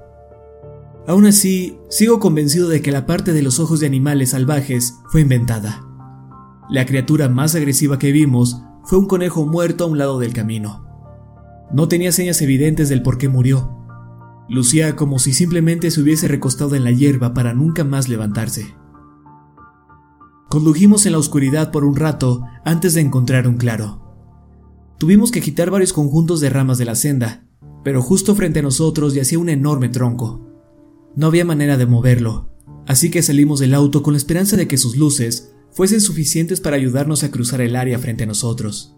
Aún 1.06 1.26
así, 1.26 1.76
sigo 1.90 2.20
convencido 2.20 2.70
de 2.70 2.80
que 2.80 2.90
la 2.90 3.04
parte 3.04 3.34
de 3.34 3.42
los 3.42 3.60
ojos 3.60 3.80
de 3.80 3.86
animales 3.86 4.30
salvajes 4.30 4.94
fue 5.10 5.20
inventada. 5.20 5.84
La 6.70 6.86
criatura 6.86 7.28
más 7.28 7.54
agresiva 7.54 7.98
que 7.98 8.12
vimos 8.12 8.62
fue 8.84 8.98
un 8.98 9.08
conejo 9.08 9.44
muerto 9.44 9.84
a 9.84 9.88
un 9.88 9.98
lado 9.98 10.18
del 10.18 10.32
camino. 10.32 10.88
No 11.70 11.86
tenía 11.86 12.12
señas 12.12 12.40
evidentes 12.40 12.88
del 12.88 13.02
por 13.02 13.18
qué 13.18 13.28
murió. 13.28 13.83
Lucía 14.48 14.94
como 14.94 15.18
si 15.18 15.32
simplemente 15.32 15.90
se 15.90 16.00
hubiese 16.00 16.28
recostado 16.28 16.74
en 16.74 16.84
la 16.84 16.90
hierba 16.90 17.32
para 17.32 17.54
nunca 17.54 17.84
más 17.84 18.08
levantarse. 18.08 18.74
Condujimos 20.50 21.06
en 21.06 21.12
la 21.12 21.18
oscuridad 21.18 21.72
por 21.72 21.84
un 21.84 21.96
rato 21.96 22.44
antes 22.64 22.94
de 22.94 23.00
encontrar 23.00 23.48
un 23.48 23.56
claro. 23.56 24.02
Tuvimos 24.98 25.30
que 25.30 25.40
quitar 25.40 25.70
varios 25.70 25.92
conjuntos 25.92 26.40
de 26.40 26.50
ramas 26.50 26.78
de 26.78 26.84
la 26.84 26.94
senda, 26.94 27.46
pero 27.82 28.02
justo 28.02 28.34
frente 28.34 28.60
a 28.60 28.62
nosotros 28.62 29.14
yacía 29.14 29.38
un 29.38 29.48
enorme 29.48 29.88
tronco. 29.88 30.46
No 31.16 31.26
había 31.26 31.44
manera 31.44 31.76
de 31.76 31.86
moverlo, 31.86 32.50
así 32.86 33.10
que 33.10 33.22
salimos 33.22 33.60
del 33.60 33.74
auto 33.74 34.02
con 34.02 34.14
la 34.14 34.18
esperanza 34.18 34.56
de 34.56 34.68
que 34.68 34.78
sus 34.78 34.96
luces 34.96 35.54
fuesen 35.70 36.00
suficientes 36.00 36.60
para 36.60 36.76
ayudarnos 36.76 37.24
a 37.24 37.30
cruzar 37.30 37.60
el 37.60 37.76
área 37.76 37.98
frente 37.98 38.24
a 38.24 38.26
nosotros. 38.26 38.96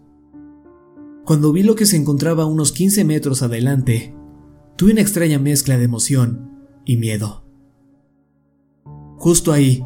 Cuando 1.25 1.51
vi 1.51 1.63
lo 1.63 1.75
que 1.75 1.85
se 1.85 1.97
encontraba 1.97 2.43
a 2.43 2.47
unos 2.47 2.71
15 2.71 3.03
metros 3.03 3.41
adelante, 3.41 4.15
tuve 4.77 4.91
una 4.91 5.01
extraña 5.01 5.39
mezcla 5.39 5.77
de 5.77 5.85
emoción 5.85 6.69
y 6.85 6.97
miedo. 6.97 7.43
Justo 9.17 9.51
ahí, 9.51 9.83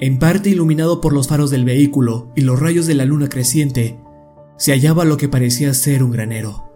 en 0.00 0.18
parte 0.18 0.50
iluminado 0.50 1.00
por 1.00 1.14
los 1.14 1.28
faros 1.28 1.50
del 1.50 1.64
vehículo 1.64 2.30
y 2.36 2.42
los 2.42 2.60
rayos 2.60 2.86
de 2.86 2.94
la 2.94 3.06
luna 3.06 3.30
creciente, 3.30 3.98
se 4.58 4.72
hallaba 4.72 5.06
lo 5.06 5.16
que 5.16 5.30
parecía 5.30 5.72
ser 5.72 6.02
un 6.02 6.10
granero. 6.10 6.70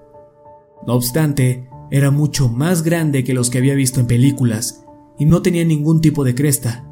No 0.87 0.95
obstante, 0.95 1.69
era 1.91 2.11
mucho 2.11 2.49
más 2.49 2.83
grande 2.83 3.23
que 3.23 3.35
los 3.35 3.51
que 3.51 3.59
había 3.59 3.75
visto 3.75 4.01
en 4.01 4.07
películas 4.07 4.85
y 5.19 5.27
no 5.27 5.43
tenía 5.43 5.65
ningún 5.65 6.01
tipo 6.01 6.25
de 6.25 6.35
cresta. 6.35 6.89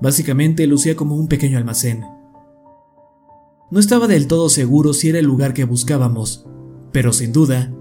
Básicamente 0.00 0.66
lucía 0.66 0.96
como 0.96 1.14
un 1.14 1.28
pequeño 1.28 1.56
almacén. 1.56 2.04
No 3.70 3.78
estaba 3.78 4.08
del 4.08 4.26
todo 4.26 4.48
seguro 4.48 4.92
si 4.92 5.10
era 5.10 5.20
el 5.20 5.24
lugar 5.24 5.54
que 5.54 5.64
buscábamos, 5.64 6.46
pero 6.90 7.12
sin 7.12 7.32
duda 7.32 7.72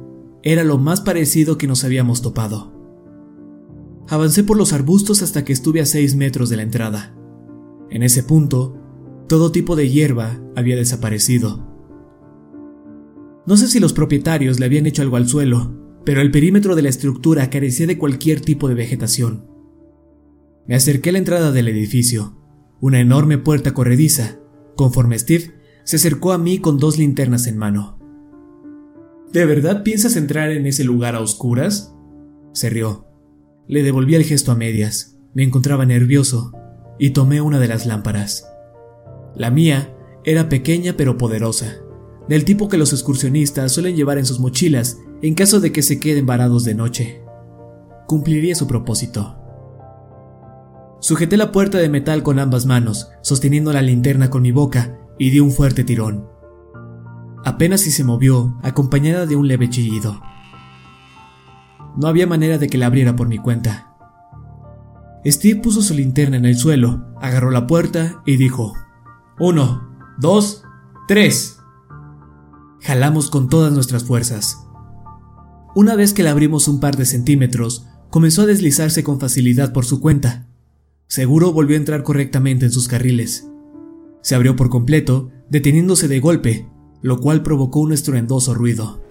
era 0.44 0.64
lo 0.64 0.78
más 0.78 1.02
parecido 1.02 1.58
que 1.58 1.68
nos 1.68 1.84
habíamos 1.84 2.22
topado. 2.22 2.72
Avancé 4.10 4.44
por 4.44 4.58
los 4.58 4.74
arbustos 4.74 5.22
hasta 5.22 5.46
que 5.46 5.54
estuve 5.54 5.82
a 5.82 5.86
6 5.86 6.16
metros 6.16 6.50
de 6.50 6.58
la 6.58 6.64
entrada. 6.64 7.16
En 7.90 8.04
ese 8.04 8.24
punto, 8.24 8.78
todo 9.28 9.52
tipo 9.52 9.76
de 9.76 9.90
hierba 9.90 10.42
había 10.56 10.76
desaparecido. 10.76 11.68
No 13.46 13.58
sé 13.58 13.68
si 13.68 13.80
los 13.80 13.94
propietarios 13.94 14.60
le 14.60 14.66
habían 14.66 14.86
hecho 14.86 15.02
algo 15.02 15.16
al 15.16 15.28
suelo, 15.28 15.78
pero 16.04 16.22
el 16.22 16.32
perímetro 16.32 16.76
de 16.76 16.82
la 16.82 16.90
estructura 16.90 17.50
carecía 17.50 17.88
de 17.88 17.98
cualquier 17.98 18.42
tipo 18.42 18.68
de 18.68 18.76
vegetación. 18.76 19.48
Me 20.68 20.76
acerqué 20.76 21.10
a 21.10 21.14
la 21.14 21.20
entrada 21.20 21.52
del 21.52 21.68
edificio, 21.68 22.38
una 22.82 23.00
enorme 23.00 23.38
puerta 23.38 23.74
corrediza, 23.74 24.40
conforme 24.76 25.18
Steve 25.18 25.54
se 25.84 25.96
acercó 25.96 26.32
a 26.32 26.38
mí 26.38 26.60
con 26.60 26.78
dos 26.78 26.98
linternas 26.98 27.48
en 27.48 27.58
mano. 27.58 28.01
¿De 29.34 29.46
verdad 29.46 29.84
piensas 29.84 30.18
entrar 30.18 30.52
en 30.52 30.66
ese 30.66 30.84
lugar 30.84 31.16
a 31.16 31.22
oscuras? 31.22 31.96
Se 32.52 32.70
rió. 32.70 33.08
Le 33.68 33.82
devolví 33.82 34.16
el 34.16 34.26
gesto 34.26 34.52
a 34.52 34.56
medias. 34.56 35.18
Me 35.34 35.44
encontraba 35.44 35.86
nervioso 35.86 36.52
y 37.00 37.12
tomé 37.12 37.40
una 37.40 37.58
de 37.60 37.70
las 37.70 37.86
lámparas. 37.86 38.46
La 39.36 39.50
mía 39.50 39.96
era 40.26 40.50
pequeña 40.50 40.96
pero 40.98 41.18
poderosa, 41.18 41.78
del 42.28 42.44
tipo 42.44 42.68
que 42.68 42.78
los 42.78 42.92
excursionistas 42.92 43.72
suelen 43.72 43.96
llevar 43.96 44.18
en 44.18 44.26
sus 44.26 44.40
mochilas 44.40 44.98
en 45.22 45.34
caso 45.34 45.62
de 45.62 45.72
que 45.72 45.82
se 45.82 46.00
queden 46.00 46.26
varados 46.26 46.66
de 46.66 46.76
noche. 46.76 47.24
Cumpliría 48.08 48.56
su 48.56 48.68
propósito. 48.68 49.38
Sujeté 51.00 51.38
la 51.38 51.54
puerta 51.54 51.78
de 51.78 51.90
metal 51.90 52.22
con 52.22 52.38
ambas 52.38 52.66
manos, 52.66 53.10
sosteniendo 53.22 53.72
la 53.72 53.82
linterna 53.82 54.30
con 54.30 54.42
mi 54.42 54.52
boca, 54.52 55.00
y 55.18 55.30
di 55.30 55.40
un 55.40 55.52
fuerte 55.52 55.84
tirón. 55.84 56.28
Apenas 57.44 57.82
si 57.82 57.92
se 57.92 58.04
movió, 58.04 58.58
acompañada 58.62 59.26
de 59.26 59.36
un 59.36 59.48
leve 59.48 59.70
chillido. 59.70 60.22
No 61.98 62.08
había 62.08 62.28
manera 62.28 62.58
de 62.58 62.68
que 62.68 62.78
la 62.78 62.86
abriera 62.86 63.16
por 63.16 63.28
mi 63.28 63.38
cuenta. 63.38 63.94
Steve 65.26 65.60
puso 65.62 65.82
su 65.82 65.94
linterna 65.94 66.38
en 66.38 66.46
el 66.46 66.56
suelo, 66.56 67.06
agarró 67.20 67.52
la 67.52 67.68
puerta 67.68 68.22
y 68.26 68.38
dijo, 68.38 68.74
Uno, 69.40 69.90
dos, 70.18 70.64
tres. 71.08 71.60
Jalamos 72.82 73.30
con 73.30 73.50
todas 73.50 73.72
nuestras 73.74 74.04
fuerzas. 74.04 74.68
Una 75.76 75.96
vez 75.96 76.14
que 76.14 76.24
la 76.24 76.32
abrimos 76.32 76.68
un 76.68 76.80
par 76.80 76.96
de 76.96 77.06
centímetros, 77.06 77.88
comenzó 78.10 78.44
a 78.44 78.46
deslizarse 78.46 79.04
con 79.04 79.20
facilidad 79.20 79.74
por 79.74 79.86
su 79.86 80.02
cuenta. 80.02 80.48
Seguro 81.08 81.54
volvió 81.54 81.76
a 81.76 81.80
entrar 81.80 82.04
correctamente 82.04 82.66
en 82.66 82.72
sus 82.72 82.88
carriles. 82.88 83.48
Se 84.22 84.36
abrió 84.36 84.56
por 84.56 84.70
completo, 84.70 85.30
deteniéndose 85.50 86.08
de 86.08 86.20
golpe, 86.20 86.70
lo 87.02 87.20
cual 87.20 87.44
provocó 87.44 87.80
un 87.80 87.94
estruendoso 87.94 88.54
ruido. 88.54 89.02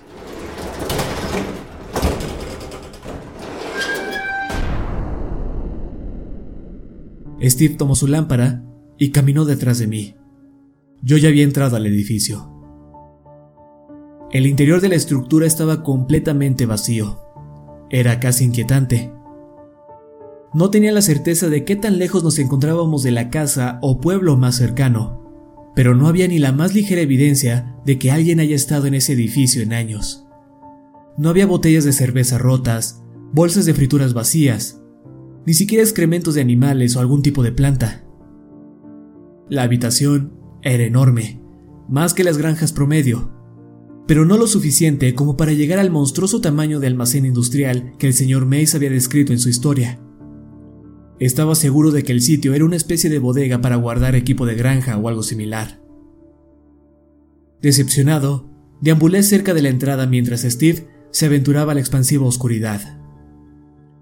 Steve 7.42 7.74
tomó 7.74 7.94
su 7.94 8.06
lámpara 8.06 8.62
y 8.98 9.12
caminó 9.12 9.44
detrás 9.44 9.78
de 9.78 9.86
mí. 9.86 10.16
Yo 11.02 11.16
ya 11.16 11.28
había 11.28 11.44
entrado 11.44 11.76
al 11.76 11.86
edificio. 11.86 12.50
El 14.30 14.46
interior 14.46 14.80
de 14.80 14.90
la 14.90 14.94
estructura 14.94 15.46
estaba 15.46 15.82
completamente 15.82 16.66
vacío. 16.66 17.18
Era 17.88 18.20
casi 18.20 18.44
inquietante. 18.44 19.12
No 20.52 20.70
tenía 20.70 20.92
la 20.92 21.02
certeza 21.02 21.48
de 21.48 21.64
qué 21.64 21.76
tan 21.76 21.98
lejos 21.98 22.22
nos 22.22 22.38
encontrábamos 22.38 23.02
de 23.02 23.12
la 23.12 23.30
casa 23.30 23.78
o 23.82 24.00
pueblo 24.00 24.36
más 24.36 24.56
cercano, 24.56 25.19
pero 25.80 25.94
no 25.94 26.08
había 26.08 26.28
ni 26.28 26.38
la 26.38 26.52
más 26.52 26.74
ligera 26.74 27.00
evidencia 27.00 27.74
de 27.86 27.98
que 27.98 28.10
alguien 28.10 28.38
haya 28.38 28.54
estado 28.54 28.86
en 28.86 28.92
ese 28.92 29.14
edificio 29.14 29.62
en 29.62 29.72
años. 29.72 30.26
No 31.16 31.30
había 31.30 31.46
botellas 31.46 31.84
de 31.84 31.94
cerveza 31.94 32.36
rotas, 32.36 33.02
bolsas 33.32 33.64
de 33.64 33.72
frituras 33.72 34.12
vacías, 34.12 34.82
ni 35.46 35.54
siquiera 35.54 35.82
excrementos 35.82 36.34
de 36.34 36.42
animales 36.42 36.96
o 36.96 37.00
algún 37.00 37.22
tipo 37.22 37.42
de 37.42 37.52
planta. 37.52 38.04
La 39.48 39.62
habitación 39.62 40.34
era 40.60 40.84
enorme, 40.84 41.40
más 41.88 42.12
que 42.12 42.24
las 42.24 42.36
granjas 42.36 42.74
promedio, 42.74 43.32
pero 44.06 44.26
no 44.26 44.36
lo 44.36 44.48
suficiente 44.48 45.14
como 45.14 45.38
para 45.38 45.54
llegar 45.54 45.78
al 45.78 45.90
monstruoso 45.90 46.42
tamaño 46.42 46.78
de 46.78 46.88
almacén 46.88 47.24
industrial 47.24 47.94
que 47.98 48.06
el 48.06 48.12
señor 48.12 48.44
Mace 48.44 48.76
había 48.76 48.90
descrito 48.90 49.32
en 49.32 49.38
su 49.38 49.48
historia. 49.48 49.98
Estaba 51.20 51.54
seguro 51.54 51.92
de 51.92 52.02
que 52.02 52.12
el 52.12 52.22
sitio 52.22 52.54
era 52.54 52.64
una 52.64 52.76
especie 52.76 53.10
de 53.10 53.18
bodega 53.18 53.60
para 53.60 53.76
guardar 53.76 54.16
equipo 54.16 54.46
de 54.46 54.54
granja 54.54 54.96
o 54.96 55.08
algo 55.08 55.22
similar. 55.22 55.80
Decepcionado, 57.62 58.50
deambulé 58.80 59.22
cerca 59.22 59.54
de 59.54 59.62
la 59.62 59.68
entrada 59.68 60.06
mientras 60.06 60.42
Steve 60.42 60.88
se 61.10 61.26
aventuraba 61.26 61.72
a 61.72 61.74
la 61.74 61.80
expansiva 61.80 62.26
oscuridad. 62.26 62.98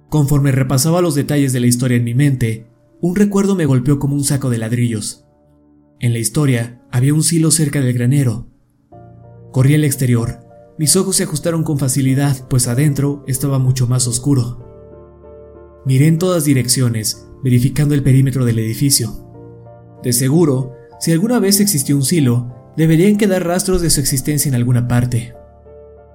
Conforme 0.08 0.52
repasaba 0.52 1.02
los 1.02 1.14
detalles 1.14 1.52
de 1.52 1.60
la 1.60 1.66
historia 1.66 1.96
en 1.96 2.04
mi 2.04 2.14
mente, 2.14 2.70
un 3.00 3.16
recuerdo 3.16 3.54
me 3.54 3.66
golpeó 3.66 3.98
como 3.98 4.14
un 4.14 4.24
saco 4.24 4.48
de 4.48 4.58
ladrillos. 4.58 5.26
En 6.00 6.12
la 6.12 6.18
historia 6.20 6.80
había 6.90 7.12
un 7.12 7.22
silo 7.22 7.50
cerca 7.50 7.80
del 7.80 7.92
granero, 7.92 8.48
Corrí 9.52 9.74
al 9.74 9.84
exterior. 9.84 10.40
Mis 10.78 10.94
ojos 10.94 11.16
se 11.16 11.24
ajustaron 11.24 11.64
con 11.64 11.78
facilidad, 11.78 12.46
pues 12.48 12.68
adentro 12.68 13.24
estaba 13.26 13.58
mucho 13.58 13.86
más 13.86 14.06
oscuro. 14.06 14.67
Miré 15.88 16.06
en 16.06 16.18
todas 16.18 16.44
direcciones, 16.44 17.26
verificando 17.42 17.94
el 17.94 18.02
perímetro 18.02 18.44
del 18.44 18.58
edificio. 18.58 19.10
De 20.02 20.12
seguro, 20.12 20.74
si 21.00 21.12
alguna 21.12 21.38
vez 21.38 21.60
existió 21.60 21.96
un 21.96 22.02
silo, 22.02 22.54
deberían 22.76 23.16
quedar 23.16 23.46
rastros 23.46 23.80
de 23.80 23.88
su 23.88 23.98
existencia 23.98 24.50
en 24.50 24.54
alguna 24.54 24.86
parte. 24.86 25.32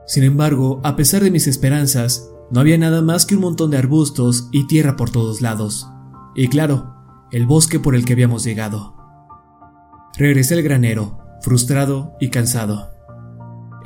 Sin 0.06 0.26
embargo, 0.26 0.80
a 0.84 0.96
pesar 0.96 1.24
de 1.24 1.32
mis 1.32 1.48
esperanzas, 1.48 2.30
no 2.52 2.60
había 2.60 2.78
nada 2.78 3.02
más 3.02 3.26
que 3.26 3.34
un 3.34 3.42
montón 3.42 3.72
de 3.72 3.78
arbustos 3.78 4.48
y 4.52 4.68
tierra 4.68 4.96
por 4.96 5.10
todos 5.10 5.42
lados. 5.42 5.88
Y 6.36 6.50
claro, 6.50 6.94
el 7.32 7.48
bosque 7.48 7.80
por 7.80 7.96
el 7.96 8.06
que 8.06 8.14
habíamos 8.14 8.44
llegado. 8.44 8.96
Regresé 10.16 10.54
al 10.54 10.62
granero, 10.62 11.18
frustrado 11.42 12.14
y 12.20 12.30
cansado. 12.30 12.92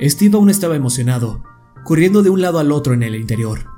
Steve 0.02 0.36
aún 0.36 0.50
estaba 0.50 0.76
emocionado, 0.76 1.42
corriendo 1.82 2.22
de 2.22 2.28
un 2.28 2.42
lado 2.42 2.58
al 2.58 2.72
otro 2.72 2.92
en 2.92 3.02
el 3.02 3.14
interior. 3.14 3.77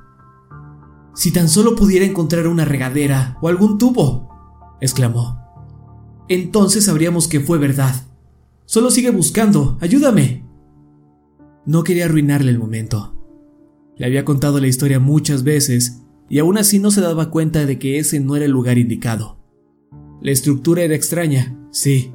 Si 1.20 1.32
tan 1.32 1.50
solo 1.50 1.76
pudiera 1.76 2.06
encontrar 2.06 2.46
una 2.46 2.64
regadera 2.64 3.36
o 3.42 3.48
algún 3.48 3.76
tubo, 3.76 4.78
exclamó. 4.80 5.38
Entonces 6.30 6.86
sabríamos 6.86 7.28
que 7.28 7.40
fue 7.40 7.58
verdad. 7.58 7.94
Solo 8.64 8.90
sigue 8.90 9.10
buscando, 9.10 9.76
ayúdame. 9.82 10.46
No 11.66 11.84
quería 11.84 12.06
arruinarle 12.06 12.50
el 12.50 12.58
momento. 12.58 13.22
Le 13.98 14.06
había 14.06 14.24
contado 14.24 14.60
la 14.60 14.66
historia 14.66 14.98
muchas 14.98 15.44
veces 15.44 16.00
y 16.30 16.38
aún 16.38 16.56
así 16.56 16.78
no 16.78 16.90
se 16.90 17.02
daba 17.02 17.30
cuenta 17.30 17.66
de 17.66 17.78
que 17.78 17.98
ese 17.98 18.18
no 18.18 18.34
era 18.34 18.46
el 18.46 18.52
lugar 18.52 18.78
indicado. 18.78 19.44
La 20.22 20.30
estructura 20.30 20.84
era 20.84 20.94
extraña, 20.94 21.54
sí. 21.70 22.14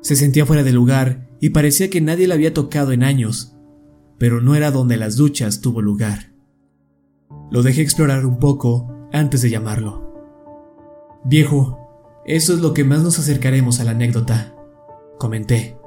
Se 0.00 0.16
sentía 0.16 0.46
fuera 0.46 0.62
de 0.62 0.72
lugar 0.72 1.28
y 1.38 1.50
parecía 1.50 1.90
que 1.90 2.00
nadie 2.00 2.26
la 2.26 2.36
había 2.36 2.54
tocado 2.54 2.92
en 2.92 3.02
años, 3.02 3.58
pero 4.16 4.40
no 4.40 4.54
era 4.54 4.70
donde 4.70 4.96
las 4.96 5.16
duchas 5.16 5.60
tuvo 5.60 5.82
lugar. 5.82 6.37
Lo 7.50 7.62
dejé 7.62 7.82
explorar 7.82 8.26
un 8.26 8.38
poco 8.38 8.88
antes 9.12 9.42
de 9.42 9.50
llamarlo. 9.50 10.08
Viejo, 11.24 11.78
eso 12.26 12.54
es 12.54 12.60
lo 12.60 12.74
que 12.74 12.84
más 12.84 13.02
nos 13.02 13.18
acercaremos 13.18 13.80
a 13.80 13.84
la 13.84 13.92
anécdota, 13.92 14.54
comenté. 15.18 15.78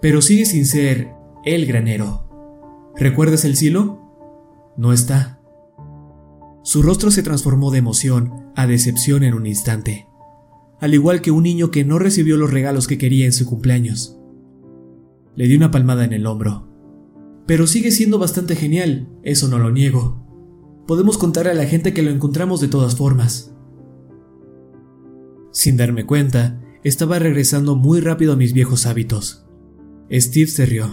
Pero 0.00 0.22
sigue 0.22 0.46
sin 0.46 0.66
ser 0.66 1.12
el 1.44 1.66
granero. 1.66 2.24
¿Recuerdas 2.96 3.44
el 3.44 3.56
silo? 3.56 4.00
No 4.76 4.92
está. 4.92 5.40
Su 6.62 6.82
rostro 6.82 7.10
se 7.10 7.22
transformó 7.22 7.70
de 7.70 7.78
emoción 7.78 8.50
a 8.56 8.66
decepción 8.66 9.22
en 9.22 9.34
un 9.34 9.46
instante, 9.46 10.06
al 10.78 10.94
igual 10.94 11.20
que 11.20 11.30
un 11.30 11.42
niño 11.42 11.70
que 11.70 11.84
no 11.84 11.98
recibió 11.98 12.36
los 12.36 12.50
regalos 12.50 12.86
que 12.86 12.98
quería 12.98 13.26
en 13.26 13.32
su 13.32 13.46
cumpleaños. 13.46 14.18
Le 15.36 15.46
di 15.46 15.56
una 15.56 15.70
palmada 15.70 16.04
en 16.04 16.12
el 16.12 16.26
hombro. 16.26 16.68
Pero 17.46 17.66
sigue 17.66 17.90
siendo 17.90 18.18
bastante 18.18 18.56
genial, 18.56 19.08
eso 19.22 19.48
no 19.48 19.58
lo 19.58 19.70
niego. 19.70 20.19
Podemos 20.90 21.18
contarle 21.18 21.52
a 21.52 21.54
la 21.54 21.66
gente 21.66 21.94
que 21.94 22.02
lo 22.02 22.10
encontramos 22.10 22.60
de 22.60 22.66
todas 22.66 22.96
formas. 22.96 23.54
Sin 25.52 25.76
darme 25.76 26.04
cuenta, 26.04 26.60
estaba 26.82 27.20
regresando 27.20 27.76
muy 27.76 28.00
rápido 28.00 28.32
a 28.32 28.36
mis 28.36 28.52
viejos 28.52 28.86
hábitos. 28.86 29.46
Steve 30.10 30.48
se 30.48 30.66
rió. 30.66 30.88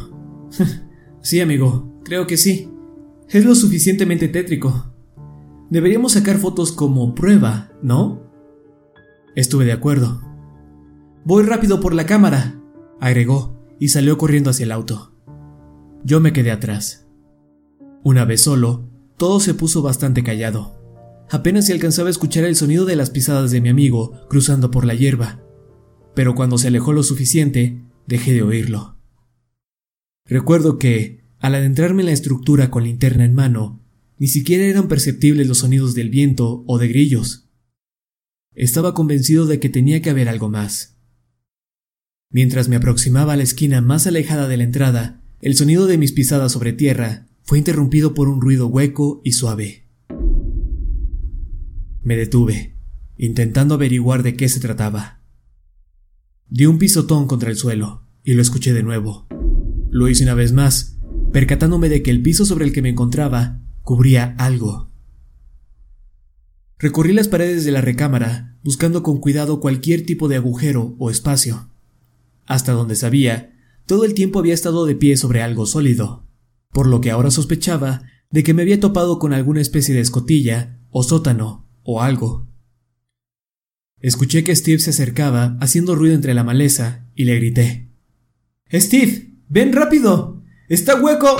sí, 1.23 1.41
amigo, 1.41 1.99
creo 2.05 2.27
que 2.27 2.37
sí. 2.37 2.69
Es 3.27 3.43
lo 3.43 3.55
suficientemente 3.55 4.27
tétrico. 4.27 4.93
Deberíamos 5.71 6.11
sacar 6.11 6.37
fotos 6.37 6.71
como 6.71 7.15
prueba, 7.15 7.71
¿no? 7.81 8.21
Estuve 9.35 9.65
de 9.65 9.71
acuerdo. 9.71 10.21
Voy 11.25 11.41
rápido 11.41 11.79
por 11.79 11.95
la 11.95 12.05
cámara, 12.05 12.61
agregó, 12.99 13.57
y 13.79 13.87
salió 13.87 14.19
corriendo 14.19 14.51
hacia 14.51 14.65
el 14.65 14.73
auto. 14.73 15.15
Yo 16.03 16.19
me 16.19 16.33
quedé 16.33 16.51
atrás. 16.51 17.07
Una 18.03 18.25
vez 18.25 18.41
solo, 18.41 18.86
todo 19.17 19.39
se 19.39 19.53
puso 19.53 19.81
bastante 19.81 20.23
callado. 20.23 20.77
Apenas 21.29 21.65
se 21.65 21.73
alcanzaba 21.73 22.07
a 22.07 22.11
escuchar 22.11 22.45
el 22.45 22.55
sonido 22.55 22.85
de 22.85 22.95
las 22.95 23.09
pisadas 23.09 23.51
de 23.51 23.59
mi 23.59 23.69
amigo 23.69 24.27
cruzando 24.29 24.71
por 24.71 24.85
la 24.85 24.93
hierba. 24.93 25.43
Pero 26.15 26.35
cuando 26.35 26.57
se 26.57 26.67
alejó 26.67 26.93
lo 26.93 27.03
suficiente, 27.03 27.81
dejé 28.07 28.33
de 28.33 28.43
oírlo. 28.43 28.97
Recuerdo 30.25 30.77
que, 30.77 31.25
al 31.39 31.55
adentrarme 31.55 32.01
en 32.01 32.07
la 32.07 32.11
estructura 32.13 32.69
con 32.71 32.83
linterna 32.83 33.25
en 33.25 33.33
mano, 33.33 33.81
ni 34.17 34.27
siquiera 34.27 34.65
eran 34.65 34.87
perceptibles 34.87 35.47
los 35.47 35.59
sonidos 35.59 35.93
del 35.95 36.09
viento 36.09 36.63
o 36.65 36.77
de 36.77 36.87
grillos. 36.87 37.49
Estaba 38.53 38.93
convencido 38.93 39.45
de 39.45 39.59
que 39.59 39.69
tenía 39.69 40.01
que 40.01 40.09
haber 40.09 40.29
algo 40.29 40.49
más. 40.49 40.97
Mientras 42.29 42.67
me 42.67 42.75
aproximaba 42.75 43.33
a 43.33 43.37
la 43.37 43.43
esquina 43.43 43.81
más 43.81 44.07
alejada 44.07 44.47
de 44.47 44.57
la 44.57 44.63
entrada, 44.63 45.21
el 45.41 45.55
sonido 45.55 45.85
de 45.85 45.97
mis 45.97 46.11
pisadas 46.11 46.51
sobre 46.51 46.73
tierra 46.73 47.27
fue 47.47 47.57
interrumpido 47.57 48.13
por 48.13 48.27
un 48.27 48.41
ruido 48.41 48.67
hueco 48.67 49.21
y 49.23 49.31
suave. 49.31 49.87
Me 52.03 52.17
detuve, 52.17 52.75
intentando 53.15 53.75
averiguar 53.75 54.21
de 54.21 54.35
qué 54.35 54.49
se 54.49 54.59
trataba. 54.59 55.21
Di 56.49 56.65
un 56.65 56.77
pisotón 56.77 57.25
contra 57.25 57.49
el 57.49 57.55
suelo 57.55 58.03
y 58.21 58.33
lo 58.33 58.41
escuché 58.41 58.73
de 58.73 58.83
nuevo. 58.83 59.27
Lo 59.89 60.09
hice 60.09 60.25
una 60.25 60.33
vez 60.33 60.51
más, 60.51 60.99
percatándome 61.31 61.87
de 61.87 62.03
que 62.03 62.11
el 62.11 62.21
piso 62.21 62.45
sobre 62.45 62.65
el 62.65 62.73
que 62.73 62.81
me 62.81 62.89
encontraba 62.89 63.61
cubría 63.81 64.35
algo. 64.37 64.91
Recorrí 66.77 67.13
las 67.13 67.29
paredes 67.29 67.63
de 67.63 67.71
la 67.71 67.79
recámara, 67.79 68.57
buscando 68.61 69.03
con 69.03 69.21
cuidado 69.21 69.61
cualquier 69.61 70.05
tipo 70.05 70.27
de 70.27 70.35
agujero 70.35 70.97
o 70.99 71.09
espacio. 71.09 71.69
Hasta 72.45 72.73
donde 72.73 72.97
sabía, 72.97 73.53
todo 73.85 74.03
el 74.03 74.13
tiempo 74.13 74.39
había 74.39 74.53
estado 74.53 74.85
de 74.85 74.95
pie 74.95 75.15
sobre 75.15 75.41
algo 75.41 75.65
sólido, 75.65 76.26
por 76.71 76.87
lo 76.87 77.01
que 77.01 77.11
ahora 77.11 77.31
sospechaba 77.31 78.03
de 78.29 78.43
que 78.43 78.53
me 78.53 78.61
había 78.61 78.79
topado 78.79 79.19
con 79.19 79.33
alguna 79.33 79.61
especie 79.61 79.95
de 79.95 80.01
escotilla, 80.01 80.79
o 80.89 81.03
sótano, 81.03 81.69
o 81.83 82.01
algo. 82.01 82.47
Escuché 83.99 84.43
que 84.43 84.55
Steve 84.55 84.79
se 84.79 84.91
acercaba, 84.91 85.57
haciendo 85.59 85.95
ruido 85.95 86.15
entre 86.15 86.33
la 86.33 86.43
maleza, 86.43 87.07
y 87.15 87.25
le 87.25 87.35
grité. 87.35 87.89
Steve, 88.71 89.33
ven 89.47 89.73
rápido. 89.73 90.43
Está 90.69 91.01
hueco. 91.01 91.37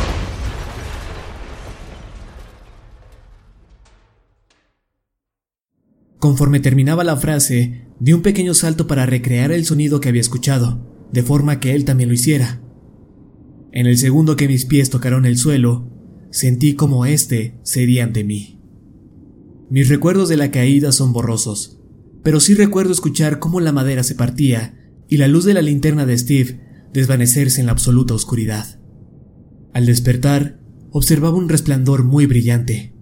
Conforme 6.18 6.60
terminaba 6.60 7.04
la 7.04 7.16
frase, 7.16 7.88
di 8.00 8.14
un 8.14 8.22
pequeño 8.22 8.54
salto 8.54 8.88
para 8.88 9.06
recrear 9.06 9.52
el 9.52 9.66
sonido 9.66 10.00
que 10.00 10.10
había 10.10 10.22
escuchado, 10.22 11.08
de 11.12 11.22
forma 11.22 11.60
que 11.60 11.76
él 11.76 11.86
también 11.86 12.10
lo 12.10 12.16
hiciera. 12.16 12.60
En 13.78 13.86
el 13.86 14.00
segundo 14.00 14.36
que 14.36 14.48
mis 14.48 14.66
pies 14.66 14.90
tocaron 14.90 15.28
el 15.28 15.38
suelo, 15.38 15.88
sentí 16.32 16.74
como 16.74 17.06
éste 17.06 17.60
cedía 17.64 18.06
ante 18.06 18.24
mí. 18.24 18.60
Mis 19.70 19.88
recuerdos 19.88 20.30
de 20.30 20.36
la 20.36 20.50
caída 20.50 20.92
son 20.92 21.14
borrosos, 21.14 21.80
pero 22.24 22.40
sí 22.40 22.56
recuerdo 22.56 22.92
escuchar 22.92 23.38
cómo 23.38 23.60
la 23.60 23.72
madera 23.72 24.02
se 24.02 24.16
partía 24.16 24.74
y 25.08 25.18
la 25.18 25.28
luz 25.28 25.46
de 25.46 25.54
la 25.54 25.62
linterna 25.62 26.08
de 26.08 26.18
Steve 26.18 26.90
desvanecerse 26.92 27.60
en 27.60 27.68
la 27.68 27.74
absoluta 27.74 28.16
oscuridad. 28.16 28.80
Al 29.76 29.86
despertar, 29.86 30.60
observaba 30.90 31.38
un 31.38 31.48
resplandor 31.48 32.04
muy 32.04 32.26
brillante, 32.26 32.96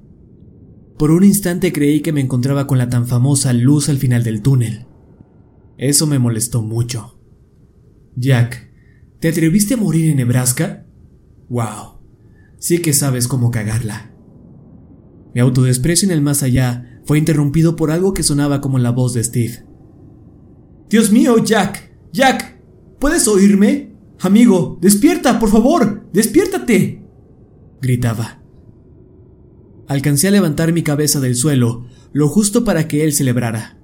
por 0.97 1.11
un 1.11 1.23
instante 1.23 1.71
creí 1.71 2.01
que 2.01 2.11
me 2.11 2.19
encontraba 2.19 2.67
con 2.67 2.79
la 2.79 2.89
tan 2.89 3.07
famosa 3.07 3.53
luz 3.53 3.87
al 3.87 3.97
final 3.97 4.25
del 4.25 4.41
túnel. 4.41 4.87
Eso 5.77 6.05
me 6.05 6.19
molestó 6.19 6.61
mucho. 6.61 7.17
Jack, 8.17 8.74
¿te 9.25 9.29
atreviste 9.29 9.73
a 9.73 9.77
morir 9.77 10.11
en 10.11 10.17
Nebraska? 10.17 10.85
Wow, 11.49 11.99
sí 12.59 12.77
que 12.77 12.93
sabes 12.93 13.27
cómo 13.27 13.49
cagarla. 13.49 14.13
Mi 15.33 15.41
autodesprecio 15.41 16.07
en 16.07 16.13
el 16.13 16.21
más 16.21 16.43
allá 16.43 17.01
fue 17.05 17.17
interrumpido 17.17 17.75
por 17.75 17.89
algo 17.89 18.13
que 18.13 18.21
sonaba 18.21 18.61
como 18.61 18.77
la 18.77 18.91
voz 18.91 19.15
de 19.15 19.23
Steve. 19.23 19.65
Dios 20.91 21.11
mío, 21.11 21.43
Jack, 21.43 21.91
Jack, 22.13 22.61
¿puedes 22.99 23.27
oírme? 23.27 23.95
Amigo, 24.19 24.77
despierta, 24.79 25.39
por 25.39 25.49
favor, 25.49 26.07
despiértate. 26.13 27.03
gritaba. 27.81 28.43
Alcancé 29.87 30.27
a 30.27 30.31
levantar 30.31 30.71
mi 30.71 30.83
cabeza 30.83 31.19
del 31.19 31.33
suelo, 31.33 31.87
lo 32.13 32.29
justo 32.29 32.63
para 32.63 32.87
que 32.87 33.03
él 33.03 33.11
celebrara. 33.11 33.79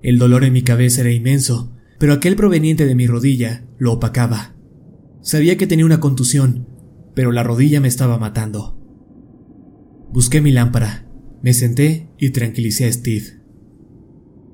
El 0.00 0.18
dolor 0.18 0.42
en 0.42 0.54
mi 0.54 0.62
cabeza 0.62 1.02
era 1.02 1.10
inmenso, 1.10 1.76
pero 1.98 2.14
aquel 2.14 2.34
proveniente 2.34 2.86
de 2.86 2.94
mi 2.94 3.06
rodilla 3.06 3.66
lo 3.76 3.92
opacaba. 3.92 4.53
Sabía 5.24 5.56
que 5.56 5.66
tenía 5.66 5.84
una 5.84 5.98
contusión, 5.98 6.68
pero 7.16 7.32
la 7.32 7.42
rodilla 7.42 7.80
me 7.80 7.88
estaba 7.88 8.16
matando. 8.16 8.78
Busqué 10.12 10.40
mi 10.40 10.52
lámpara, 10.52 11.10
me 11.42 11.52
senté 11.52 12.08
y 12.16 12.30
tranquilicé 12.30 12.84
a 12.84 12.92
Steve. 12.92 13.40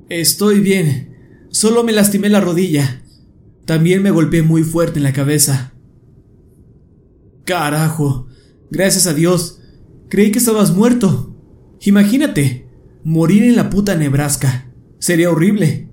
Estoy 0.09 0.61
bien, 0.61 1.15
solo 1.51 1.85
me 1.85 1.93
lastimé 1.93 2.31
la 2.31 2.41
rodilla. 2.41 3.03
También 3.67 4.03
me 4.03 4.11
golpeé 4.11 4.43
muy 4.43 4.63
fuerte 4.63 4.99
en 4.99 5.03
la 5.03 5.13
cabeza. 5.13 5.75
Carajo, 7.45 8.29
gracias 8.71 9.07
a 9.07 9.13
Dios, 9.13 9.61
Creí 10.11 10.33
que 10.33 10.41
estabas 10.41 10.75
muerto. 10.75 11.37
Imagínate, 11.83 12.69
morir 13.05 13.45
en 13.45 13.55
la 13.55 13.71
puta 13.71 13.95
Nebraska. 13.95 14.75
Sería 14.99 15.31
horrible. 15.31 15.89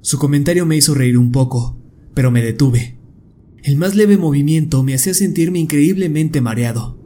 Su 0.00 0.18
comentario 0.18 0.64
me 0.64 0.74
hizo 0.74 0.94
reír 0.94 1.18
un 1.18 1.30
poco, 1.30 1.78
pero 2.14 2.30
me 2.30 2.42
detuve. 2.42 2.98
El 3.64 3.78
más 3.78 3.94
leve 3.94 4.18
movimiento 4.18 4.82
me 4.82 4.94
hacía 4.94 5.14
sentirme 5.14 5.58
increíblemente 5.58 6.42
mareado. 6.42 6.98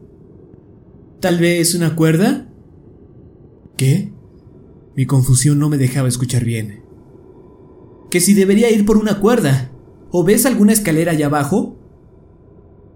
¿Tal 1.21 1.39
vez 1.39 1.77
una 1.77 1.95
cuerda? 1.95 2.53
¿Qué? 3.77 4.13
Mi 4.97 5.07
confusión 5.07 5.61
no 5.61 5.69
me 5.69 5.79
dejaba 5.79 6.09
escuchar 6.09 6.45
bien. 6.45 6.83
Que 8.11 8.21
si 8.21 8.35
debería 8.35 8.73
ir 8.73 8.85
por 8.85 8.97
una 8.97 9.21
cuerda. 9.21 9.71
¿O 10.11 10.25
ves 10.25 10.47
alguna 10.47 10.73
escalera 10.73 11.13
allá 11.13 11.27
abajo? 11.27 11.79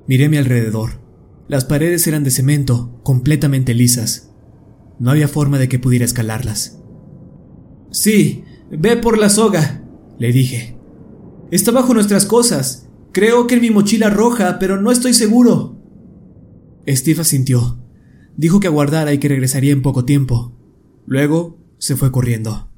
Miré 0.09 0.29
mi 0.29 0.39
alrededor. 0.39 1.01
Las 1.47 1.65
paredes 1.65 2.05
eran 2.09 2.25
de 2.25 2.33
cemento, 2.33 2.99
completamente 3.05 3.75
lisas. 3.75 4.33
No 4.99 5.13
había 5.13 5.29
forma 5.29 5.61
de 5.61 5.69
que 5.69 5.79
pudiera 5.79 6.05
escalarlas. 6.05 6.81
Sí, 7.93 8.43
ve 8.73 8.97
por 8.97 9.19
la 9.19 9.29
soga, 9.29 9.85
le 10.19 10.33
dije. 10.33 10.77
Está 11.53 11.71
bajo 11.71 11.95
nuestras 11.95 12.27
cosas. 12.27 12.89
Creo 13.13 13.47
que 13.47 13.57
en 13.57 13.61
mi 13.61 13.71
mochila 13.71 14.09
roja, 14.09 14.59
pero 14.59 14.81
no 14.81 14.91
estoy 14.91 15.13
seguro. 15.13 15.79
Steve 16.89 17.21
asintió. 17.21 17.79
Dijo 18.37 18.59
que 18.59 18.67
aguardara 18.67 19.13
y 19.13 19.19
que 19.19 19.29
regresaría 19.29 19.73
en 19.73 19.83
poco 19.83 20.05
tiempo. 20.05 20.59
Luego 21.07 21.59
se 21.79 21.97
fue 21.97 22.11
corriendo. 22.11 22.71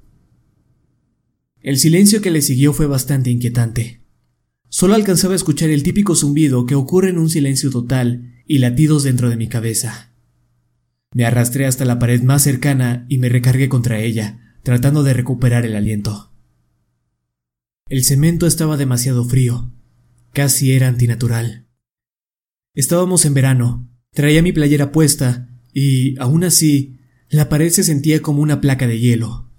El 1.61 1.79
silencio 1.79 2.21
que 2.21 2.33
le 2.33 2.43
siguió 2.43 2.73
fue 2.73 2.87
bastante 2.87 3.31
inquietante. 3.31 4.03
Solo 4.69 4.95
alcanzaba 4.95 5.35
a 5.35 5.37
escuchar 5.37 5.71
el 5.71 5.85
típico 5.85 6.17
zumbido 6.17 6.67
que 6.67 6.75
ocurre 6.75 7.11
en 7.11 7.19
un 7.19 7.31
silencio 7.31 7.71
total 7.71 8.43
y 8.47 8.59
latidos 8.59 9.05
dentro 9.05 9.31
de 9.31 9.37
mi 9.37 9.49
cabeza. 9.49 10.13
Me 11.15 11.25
arrastré 11.25 11.65
hasta 11.65 11.85
la 11.85 12.01
pared 12.01 12.23
más 12.23 12.43
cercana 12.43 13.07
y 13.09 13.19
me 13.19 13.29
recargué 13.29 13.69
contra 13.69 14.01
ella, 14.01 14.59
tratando 14.65 15.05
de 15.05 15.15
recuperar 15.15 15.65
el 15.65 15.77
aliento. 15.77 16.33
El 17.89 18.03
cemento 18.03 18.49
estaba 18.49 18.77
demasiado 18.77 19.25
frío, 19.25 19.73
casi 20.35 20.73
era 20.73 20.89
antinatural. 20.89 21.67
Estábamos 22.75 23.25
en 23.25 23.33
verano, 23.33 23.91
traía 24.13 24.43
mi 24.43 24.53
playera 24.53 24.93
puesta 24.93 25.49
y, 25.73 26.19
aún 26.19 26.45
así, 26.45 27.01
la 27.31 27.49
pared 27.49 27.71
se 27.71 27.85
sentía 27.85 28.21
como 28.21 28.43
una 28.43 28.61
placa 28.61 28.87
de 28.87 29.01
hielo. 29.01 29.51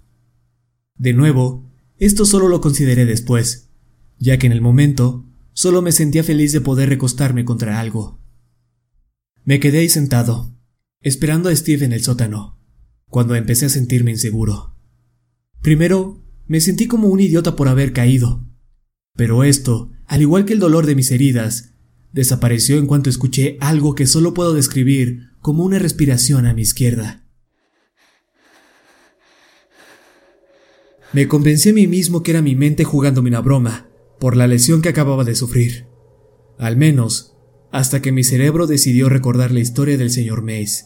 De 0.95 1.13
nuevo, 1.13 1.71
esto 1.97 2.25
solo 2.25 2.47
lo 2.47 2.61
consideré 2.61 3.05
después, 3.05 3.71
ya 4.19 4.37
que 4.37 4.45
en 4.45 4.51
el 4.51 4.61
momento 4.61 5.25
solo 5.53 5.81
me 5.81 5.91
sentía 5.91 6.23
feliz 6.23 6.51
de 6.51 6.61
poder 6.61 6.89
recostarme 6.89 7.45
contra 7.45 7.79
algo. 7.79 8.21
Me 9.43 9.59
quedé 9.59 9.79
ahí 9.79 9.89
sentado, 9.89 10.55
esperando 11.01 11.49
a 11.49 11.55
Steve 11.55 11.85
en 11.85 11.93
el 11.93 12.03
sótano, 12.03 12.59
cuando 13.09 13.35
empecé 13.35 13.65
a 13.65 13.69
sentirme 13.69 14.11
inseguro. 14.11 14.75
Primero, 15.61 16.23
me 16.47 16.59
sentí 16.59 16.87
como 16.87 17.07
un 17.07 17.19
idiota 17.19 17.55
por 17.55 17.67
haber 17.67 17.93
caído, 17.93 18.45
pero 19.15 19.43
esto, 19.43 19.91
al 20.07 20.21
igual 20.21 20.45
que 20.45 20.53
el 20.53 20.59
dolor 20.59 20.85
de 20.85 20.95
mis 20.95 21.11
heridas, 21.11 21.73
desapareció 22.11 22.77
en 22.77 22.87
cuanto 22.87 23.09
escuché 23.09 23.57
algo 23.59 23.95
que 23.95 24.07
solo 24.07 24.33
puedo 24.33 24.53
describir 24.53 25.31
como 25.41 25.63
una 25.63 25.79
respiración 25.79 26.45
a 26.45 26.53
mi 26.53 26.61
izquierda. 26.61 27.23
Me 31.13 31.27
convencí 31.27 31.69
a 31.69 31.73
mí 31.73 31.87
mismo 31.87 32.23
que 32.23 32.31
era 32.31 32.41
mi 32.41 32.55
mente 32.55 32.83
jugándome 32.83 33.29
una 33.29 33.41
broma, 33.41 33.87
por 34.19 34.35
la 34.35 34.47
lesión 34.47 34.81
que 34.81 34.89
acababa 34.89 35.23
de 35.23 35.35
sufrir. 35.35 35.87
Al 36.57 36.77
menos, 36.77 37.35
hasta 37.71 38.01
que 38.01 38.11
mi 38.11 38.23
cerebro 38.23 38.67
decidió 38.67 39.09
recordar 39.09 39.51
la 39.51 39.59
historia 39.59 39.97
del 39.97 40.09
señor 40.09 40.41
Mace. 40.41 40.85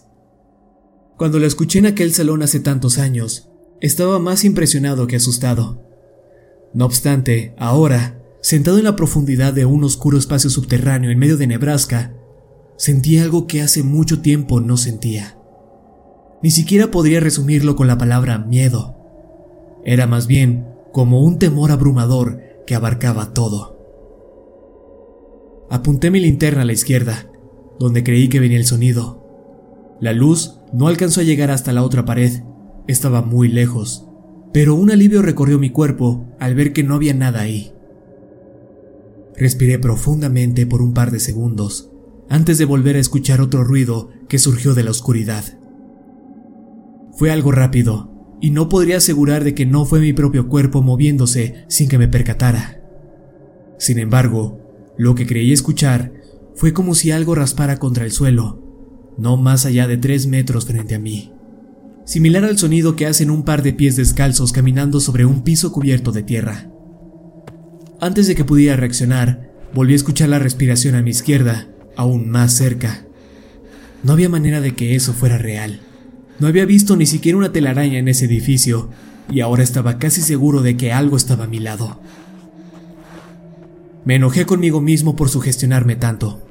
Cuando 1.17 1.39
la 1.39 1.47
escuché 1.47 1.79
en 1.79 1.85
aquel 1.85 2.13
salón 2.13 2.41
hace 2.41 2.59
tantos 2.59 2.97
años, 2.97 3.49
estaba 3.81 4.19
más 4.19 4.43
impresionado 4.43 5.07
que 5.07 5.15
asustado. 5.15 5.83
No 6.73 6.85
obstante, 6.85 7.53
ahora, 7.57 8.18
sentado 8.41 8.77
en 8.77 8.85
la 8.85 8.95
profundidad 8.95 9.53
de 9.53 9.65
un 9.65 9.83
oscuro 9.83 10.17
espacio 10.17 10.49
subterráneo 10.49 11.11
en 11.11 11.19
medio 11.19 11.37
de 11.37 11.47
Nebraska, 11.47 12.13
sentí 12.77 13.17
algo 13.19 13.47
que 13.47 13.61
hace 13.61 13.83
mucho 13.83 14.21
tiempo 14.21 14.61
no 14.61 14.77
sentía. 14.77 15.37
Ni 16.41 16.51
siquiera 16.51 16.91
podría 16.91 17.19
resumirlo 17.19 17.75
con 17.75 17.87
la 17.87 17.97
palabra 17.97 18.37
miedo. 18.37 18.95
Era 19.83 20.07
más 20.07 20.27
bien 20.27 20.67
como 20.93 21.21
un 21.21 21.37
temor 21.37 21.71
abrumador 21.71 22.41
que 22.65 22.75
abarcaba 22.75 23.33
todo. 23.33 23.77
Apunté 25.69 26.09
mi 26.09 26.19
linterna 26.19 26.61
a 26.61 26.65
la 26.65 26.73
izquierda, 26.73 27.29
donde 27.79 28.03
creí 28.03 28.29
que 28.29 28.39
venía 28.39 28.57
el 28.57 28.65
sonido. 28.65 29.25
La 29.99 30.13
luz 30.13 30.59
no 30.71 30.87
alcanzó 30.87 31.19
a 31.21 31.23
llegar 31.23 31.51
hasta 31.51 31.73
la 31.73 31.83
otra 31.83 32.05
pared, 32.05 32.43
estaba 32.87 33.21
muy 33.21 33.49
lejos, 33.49 34.07
pero 34.53 34.73
un 34.75 34.91
alivio 34.91 35.21
recorrió 35.21 35.59
mi 35.59 35.69
cuerpo 35.69 36.25
al 36.39 36.55
ver 36.55 36.73
que 36.73 36.83
no 36.83 36.95
había 36.95 37.13
nada 37.13 37.41
ahí. 37.41 37.73
Respiré 39.39 39.79
profundamente 39.79 40.65
por 40.67 40.81
un 40.81 40.93
par 40.93 41.11
de 41.11 41.21
segundos, 41.21 41.89
antes 42.29 42.57
de 42.57 42.65
volver 42.65 42.97
a 42.97 42.99
escuchar 42.99 43.39
otro 43.39 43.63
ruido 43.63 44.09
que 44.27 44.37
surgió 44.37 44.73
de 44.73 44.83
la 44.83 44.91
oscuridad. 44.91 45.45
Fue 47.13 47.31
algo 47.31 47.53
rápido, 47.53 48.37
y 48.41 48.51
no 48.51 48.67
podría 48.67 48.97
asegurar 48.97 49.45
de 49.45 49.55
que 49.55 49.65
no 49.65 49.85
fue 49.85 50.01
mi 50.01 50.11
propio 50.11 50.49
cuerpo 50.49 50.81
moviéndose 50.81 51.65
sin 51.69 51.87
que 51.87 51.97
me 51.97 52.09
percatara. 52.09 52.81
Sin 53.77 53.97
embargo, 53.97 54.59
lo 54.97 55.15
que 55.15 55.25
creí 55.25 55.53
escuchar 55.53 56.11
fue 56.55 56.73
como 56.73 56.93
si 56.93 57.11
algo 57.11 57.33
raspara 57.33 57.77
contra 57.77 58.03
el 58.03 58.11
suelo, 58.11 58.61
no 59.17 59.37
más 59.37 59.65
allá 59.65 59.87
de 59.87 59.97
tres 59.97 60.27
metros 60.27 60.65
frente 60.65 60.95
a 60.95 60.99
mí, 60.99 61.31
similar 62.03 62.43
al 62.43 62.57
sonido 62.57 62.97
que 62.97 63.05
hacen 63.05 63.29
un 63.29 63.43
par 63.43 63.63
de 63.63 63.71
pies 63.71 63.95
descalzos 63.95 64.51
caminando 64.51 64.99
sobre 64.99 65.23
un 65.23 65.43
piso 65.43 65.71
cubierto 65.71 66.11
de 66.11 66.23
tierra. 66.23 66.69
Antes 68.01 68.27
de 68.27 68.35
que 68.35 68.45
pudiera 68.45 68.77
reaccionar, 68.77 69.51
volví 69.73 69.91
a 69.91 69.97
escuchar 69.97 70.29
la 70.29 70.39
respiración 70.39 70.95
a 70.95 71.01
mi 71.01 71.09
izquierda, 71.09 71.67
aún 71.97 72.29
más 72.29 72.53
cerca. 72.53 73.05
No 74.03 74.13
había 74.13 74.29
manera 74.29 74.61
de 74.61 74.73
que 74.73 74.95
eso 74.95 75.11
fuera 75.11 75.37
real. 75.37 75.81
No 76.39 76.47
había 76.47 76.65
visto 76.65 76.95
ni 76.95 77.05
siquiera 77.05 77.37
una 77.37 77.51
telaraña 77.51 77.99
en 77.99 78.07
ese 78.07 78.25
edificio, 78.25 78.89
y 79.29 79.41
ahora 79.41 79.63
estaba 79.63 79.99
casi 79.99 80.21
seguro 80.21 80.61
de 80.61 80.77
que 80.77 80.93
algo 80.93 81.17
estaba 81.17 81.43
a 81.43 81.47
mi 81.47 81.59
lado. 81.59 81.99
Me 84.05 84.15
enojé 84.15 84.45
conmigo 84.45 84.79
mismo 84.79 85.17
por 85.17 85.27
sugestionarme 85.27 85.97
tanto. 85.97 86.41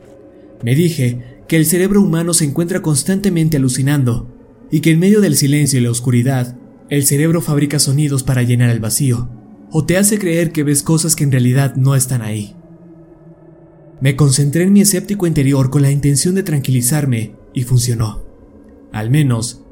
Me 0.63 0.75
dije 0.75 1.41
que 1.49 1.57
el 1.57 1.65
cerebro 1.65 2.03
humano 2.03 2.35
se 2.35 2.45
encuentra 2.45 2.83
constantemente 2.83 3.57
alucinando, 3.57 4.37
y 4.71 4.81
que 4.81 4.91
en 4.91 4.99
medio 4.99 5.23
del 5.23 5.35
silencio 5.35 5.81
y 5.81 5.83
la 5.83 5.91
oscuridad, 5.91 6.59
el 6.91 7.07
cerebro 7.07 7.41
fabrica 7.41 7.79
sonidos 7.79 8.23
para 8.23 8.43
llenar 8.43 8.69
el 8.69 8.81
vacío, 8.81 9.31
o 9.71 9.85
te 9.85 9.97
hace 9.97 10.19
creer 10.19 10.53
que 10.53 10.63
ves 10.63 10.83
cosas 10.83 11.15
que 11.15 11.25
en 11.25 11.33
realidad 11.33 11.77
no 11.77 11.95
están 11.95 12.23
ahí. 12.23 12.55
Me 14.01 14.17
concentré 14.17 14.63
en 14.63 14.73
mi 14.73 14.81
escéptico 14.81 15.27
interior 15.27 15.71
con 15.71 15.83
la 15.83 15.91
intención 15.91 16.35
de 16.35 16.43
tranquilizarme 16.43 17.35
y 17.53 17.65
funcionó. 17.65 18.23
Al 18.93 19.11
menos, 19.11 19.65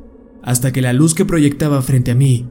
hasta 0.42 0.72
que 0.72 0.82
la 0.82 0.92
luz 0.92 1.14
que 1.14 1.24
proyectaba 1.24 1.80
frente 1.82 2.10
a 2.10 2.14
mí 2.14 2.48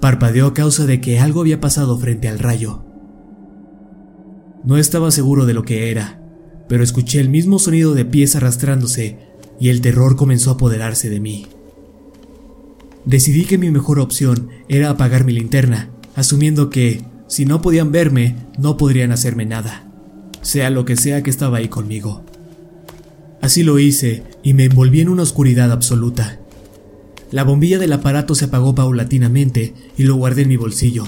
parpadeó 0.00 0.46
a 0.46 0.54
causa 0.54 0.86
de 0.86 1.00
que 1.00 1.18
algo 1.18 1.40
había 1.40 1.60
pasado 1.60 1.98
frente 1.98 2.28
al 2.28 2.38
rayo. 2.38 2.84
No 4.64 4.76
estaba 4.76 5.10
seguro 5.10 5.44
de 5.44 5.54
lo 5.54 5.64
que 5.64 5.90
era, 5.90 6.22
pero 6.68 6.84
escuché 6.84 7.20
el 7.20 7.28
mismo 7.28 7.58
sonido 7.58 7.94
de 7.94 8.04
pies 8.04 8.36
arrastrándose 8.36 9.18
y 9.60 9.70
el 9.70 9.80
terror 9.80 10.16
comenzó 10.16 10.50
a 10.50 10.54
apoderarse 10.54 11.10
de 11.10 11.20
mí. 11.20 11.46
Decidí 13.04 13.44
que 13.44 13.58
mi 13.58 13.70
mejor 13.70 13.98
opción 13.98 14.48
era 14.68 14.90
apagar 14.90 15.24
mi 15.24 15.32
linterna 15.32 15.90
asumiendo 16.18 16.68
que, 16.68 17.04
si 17.28 17.46
no 17.46 17.62
podían 17.62 17.92
verme, 17.92 18.34
no 18.58 18.76
podrían 18.76 19.12
hacerme 19.12 19.46
nada, 19.46 19.88
sea 20.42 20.68
lo 20.68 20.84
que 20.84 20.96
sea 20.96 21.22
que 21.22 21.30
estaba 21.30 21.58
ahí 21.58 21.68
conmigo. 21.68 22.24
Así 23.40 23.62
lo 23.62 23.78
hice 23.78 24.24
y 24.42 24.52
me 24.52 24.64
envolví 24.64 25.00
en 25.00 25.10
una 25.10 25.22
oscuridad 25.22 25.70
absoluta. 25.70 26.40
La 27.30 27.44
bombilla 27.44 27.78
del 27.78 27.92
aparato 27.92 28.34
se 28.34 28.46
apagó 28.46 28.74
paulatinamente 28.74 29.74
y 29.96 30.02
lo 30.02 30.16
guardé 30.16 30.42
en 30.42 30.48
mi 30.48 30.56
bolsillo, 30.56 31.04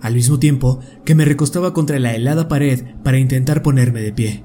al 0.00 0.14
mismo 0.14 0.38
tiempo 0.38 0.80
que 1.04 1.14
me 1.14 1.26
recostaba 1.26 1.74
contra 1.74 1.98
la 1.98 2.14
helada 2.14 2.48
pared 2.48 2.84
para 3.02 3.18
intentar 3.18 3.62
ponerme 3.62 4.00
de 4.00 4.12
pie. 4.12 4.44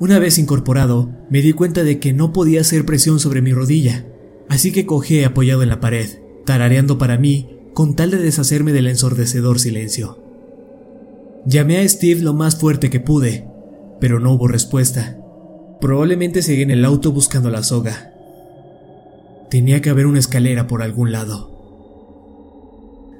Una 0.00 0.18
vez 0.18 0.38
incorporado, 0.38 1.10
me 1.28 1.42
di 1.42 1.52
cuenta 1.52 1.84
de 1.84 1.98
que 1.98 2.14
no 2.14 2.32
podía 2.32 2.62
hacer 2.62 2.86
presión 2.86 3.20
sobre 3.20 3.42
mi 3.42 3.52
rodilla, 3.52 4.06
así 4.48 4.72
que 4.72 4.86
cogí 4.86 5.22
apoyado 5.24 5.62
en 5.62 5.68
la 5.68 5.80
pared, 5.80 6.08
tarareando 6.46 6.96
para 6.96 7.18
mí 7.18 7.58
con 7.74 7.96
tal 7.96 8.10
de 8.10 8.18
deshacerme 8.18 8.72
del 8.72 8.86
ensordecedor 8.86 9.58
silencio. 9.58 10.18
Llamé 11.46 11.78
a 11.78 11.88
Steve 11.88 12.20
lo 12.20 12.34
más 12.34 12.56
fuerte 12.56 12.90
que 12.90 13.00
pude, 13.00 13.48
pero 14.00 14.20
no 14.20 14.32
hubo 14.32 14.48
respuesta. 14.48 15.18
Probablemente 15.80 16.42
seguí 16.42 16.62
en 16.62 16.70
el 16.70 16.84
auto 16.84 17.12
buscando 17.12 17.50
la 17.50 17.62
soga. 17.62 18.12
Tenía 19.50 19.80
que 19.80 19.90
haber 19.90 20.06
una 20.06 20.18
escalera 20.18 20.66
por 20.66 20.82
algún 20.82 21.12
lado. 21.12 21.50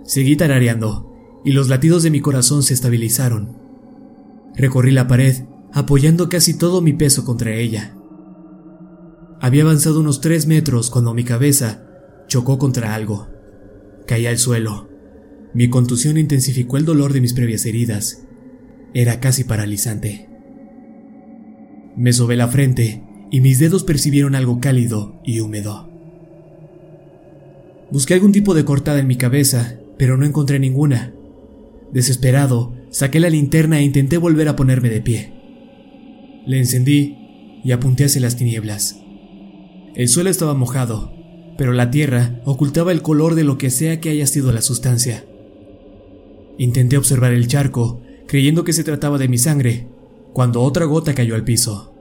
Seguí 0.04 0.36
tarareando, 0.36 1.12
y 1.44 1.52
los 1.52 1.68
latidos 1.68 2.02
de 2.02 2.10
mi 2.10 2.20
corazón 2.20 2.62
se 2.62 2.74
estabilizaron. 2.74 3.56
Recorrí 4.54 4.92
la 4.92 5.08
pared, 5.08 5.44
apoyando 5.72 6.28
casi 6.28 6.54
todo 6.54 6.80
mi 6.80 6.92
peso 6.92 7.24
contra 7.24 7.54
ella. 7.54 7.96
Había 9.40 9.64
avanzado 9.64 10.00
unos 10.00 10.20
tres 10.20 10.46
metros 10.46 10.90
cuando 10.90 11.14
mi 11.14 11.24
cabeza 11.24 11.82
chocó 12.28 12.58
contra 12.58 12.94
algo. 12.94 13.28
Caí 14.06 14.26
al 14.26 14.38
suelo. 14.38 14.88
Mi 15.54 15.68
contusión 15.68 16.16
intensificó 16.18 16.76
el 16.76 16.84
dolor 16.84 17.12
de 17.12 17.20
mis 17.20 17.34
previas 17.34 17.66
heridas. 17.66 18.24
Era 18.94 19.20
casi 19.20 19.44
paralizante. 19.44 20.28
Me 21.96 22.12
sobé 22.12 22.36
la 22.36 22.48
frente 22.48 23.02
y 23.30 23.40
mis 23.40 23.58
dedos 23.58 23.84
percibieron 23.84 24.34
algo 24.34 24.60
cálido 24.60 25.20
y 25.24 25.40
húmedo. 25.40 25.90
Busqué 27.90 28.14
algún 28.14 28.32
tipo 28.32 28.54
de 28.54 28.64
cortada 28.64 29.00
en 29.00 29.06
mi 29.06 29.16
cabeza, 29.16 29.78
pero 29.98 30.16
no 30.16 30.24
encontré 30.24 30.58
ninguna. 30.58 31.12
Desesperado, 31.92 32.74
saqué 32.90 33.20
la 33.20 33.28
linterna 33.28 33.78
e 33.78 33.82
intenté 33.82 34.16
volver 34.16 34.48
a 34.48 34.56
ponerme 34.56 34.88
de 34.88 35.02
pie. 35.02 35.32
Le 36.46 36.58
encendí 36.58 37.18
y 37.62 37.72
apunté 37.72 38.06
hacia 38.06 38.22
las 38.22 38.36
tinieblas. 38.36 38.98
El 39.94 40.08
suelo 40.08 40.30
estaba 40.30 40.54
mojado, 40.54 41.12
pero 41.56 41.72
la 41.72 41.90
tierra 41.90 42.40
ocultaba 42.44 42.92
el 42.92 43.02
color 43.02 43.34
de 43.34 43.44
lo 43.44 43.58
que 43.58 43.70
sea 43.70 44.00
que 44.00 44.10
haya 44.10 44.26
sido 44.26 44.52
la 44.52 44.62
sustancia. 44.62 45.24
Intenté 46.58 46.96
observar 46.96 47.32
el 47.32 47.48
charco, 47.48 48.00
creyendo 48.26 48.64
que 48.64 48.72
se 48.72 48.84
trataba 48.84 49.18
de 49.18 49.28
mi 49.28 49.38
sangre, 49.38 49.88
cuando 50.32 50.62
otra 50.62 50.84
gota 50.86 51.14
cayó 51.14 51.34
al 51.34 51.44
piso. 51.44 51.94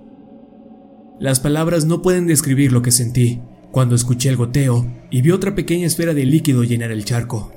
Las 1.20 1.40
palabras 1.40 1.86
no 1.86 2.02
pueden 2.02 2.28
describir 2.28 2.72
lo 2.72 2.82
que 2.82 2.92
sentí 2.92 3.42
cuando 3.72 3.96
escuché 3.96 4.30
el 4.30 4.36
goteo 4.36 4.86
y 5.10 5.22
vi 5.22 5.32
otra 5.32 5.56
pequeña 5.56 5.88
esfera 5.88 6.14
de 6.14 6.26
líquido 6.26 6.64
llenar 6.64 6.92
el 6.92 7.06
charco. 7.06 7.52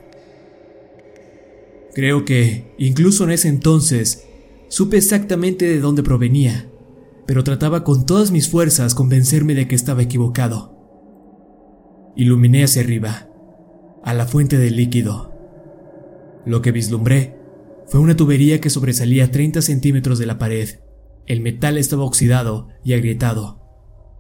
Creo 1.94 2.24
que, 2.24 2.74
incluso 2.78 3.24
en 3.24 3.30
ese 3.30 3.48
entonces, 3.48 4.24
supe 4.68 4.96
exactamente 4.96 5.66
de 5.66 5.80
dónde 5.80 6.02
provenía, 6.02 6.68
pero 7.26 7.44
trataba 7.44 7.84
con 7.84 8.06
todas 8.06 8.30
mis 8.30 8.48
fuerzas 8.48 8.94
convencerme 8.94 9.54
de 9.54 9.68
que 9.68 9.74
estaba 9.74 10.02
equivocado. 10.02 10.73
Iluminé 12.16 12.62
hacia 12.62 12.82
arriba, 12.82 13.28
a 14.04 14.14
la 14.14 14.26
fuente 14.26 14.56
del 14.56 14.76
líquido. 14.76 15.32
Lo 16.46 16.62
que 16.62 16.70
vislumbré 16.70 17.36
fue 17.88 17.98
una 17.98 18.14
tubería 18.14 18.60
que 18.60 18.70
sobresalía 18.70 19.32
30 19.32 19.62
centímetros 19.62 20.20
de 20.20 20.26
la 20.26 20.38
pared. 20.38 20.78
El 21.26 21.40
metal 21.40 21.76
estaba 21.76 22.04
oxidado 22.04 22.68
y 22.84 22.92
agrietado. 22.92 23.60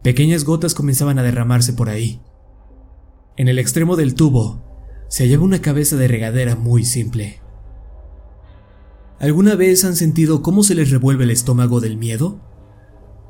Pequeñas 0.02 0.42
gotas 0.42 0.74
comenzaban 0.74 1.20
a 1.20 1.22
derramarse 1.22 1.72
por 1.72 1.88
ahí. 1.88 2.20
En 3.36 3.46
el 3.46 3.60
extremo 3.60 3.94
del 3.94 4.16
tubo 4.16 4.64
se 5.08 5.22
hallaba 5.22 5.44
una 5.44 5.62
cabeza 5.62 5.94
de 5.94 6.08
regadera 6.08 6.56
muy 6.56 6.84
simple. 6.84 7.38
¿Alguna 9.20 9.54
vez 9.54 9.84
han 9.84 9.94
sentido 9.94 10.42
cómo 10.42 10.64
se 10.64 10.74
les 10.74 10.90
revuelve 10.90 11.22
el 11.22 11.30
estómago 11.30 11.80
del 11.80 11.96
miedo? 11.96 12.40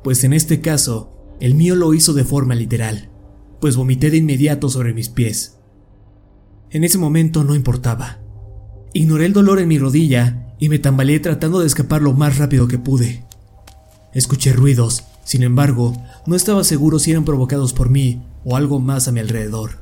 Pues 0.03 0.23
en 0.23 0.33
este 0.33 0.59
caso, 0.59 1.13
el 1.39 1.53
mío 1.53 1.75
lo 1.75 1.93
hizo 1.93 2.13
de 2.13 2.23
forma 2.23 2.55
literal 2.55 3.11
pues 3.59 3.75
vomité 3.75 4.09
de 4.09 4.17
inmediato 4.17 4.69
sobre 4.69 4.93
mis 4.93 5.09
pies. 5.09 5.57
En 6.69 6.83
ese 6.83 6.97
momento 6.97 7.43
no 7.43 7.55
importaba. 7.55 8.19
Ignoré 8.93 9.25
el 9.25 9.33
dolor 9.33 9.59
en 9.59 9.67
mi 9.67 9.77
rodilla 9.77 10.53
y 10.59 10.69
me 10.69 10.79
tambaleé 10.79 11.19
tratando 11.19 11.59
de 11.59 11.67
escapar 11.67 12.01
lo 12.01 12.13
más 12.13 12.37
rápido 12.37 12.67
que 12.67 12.79
pude. 12.79 13.25
Escuché 14.13 14.53
ruidos, 14.53 15.03
sin 15.23 15.43
embargo, 15.43 15.95
no 16.25 16.35
estaba 16.35 16.63
seguro 16.63 16.99
si 16.99 17.11
eran 17.11 17.25
provocados 17.25 17.73
por 17.73 17.89
mí 17.89 18.23
o 18.43 18.55
algo 18.55 18.79
más 18.79 19.07
a 19.07 19.11
mi 19.11 19.19
alrededor. 19.19 19.79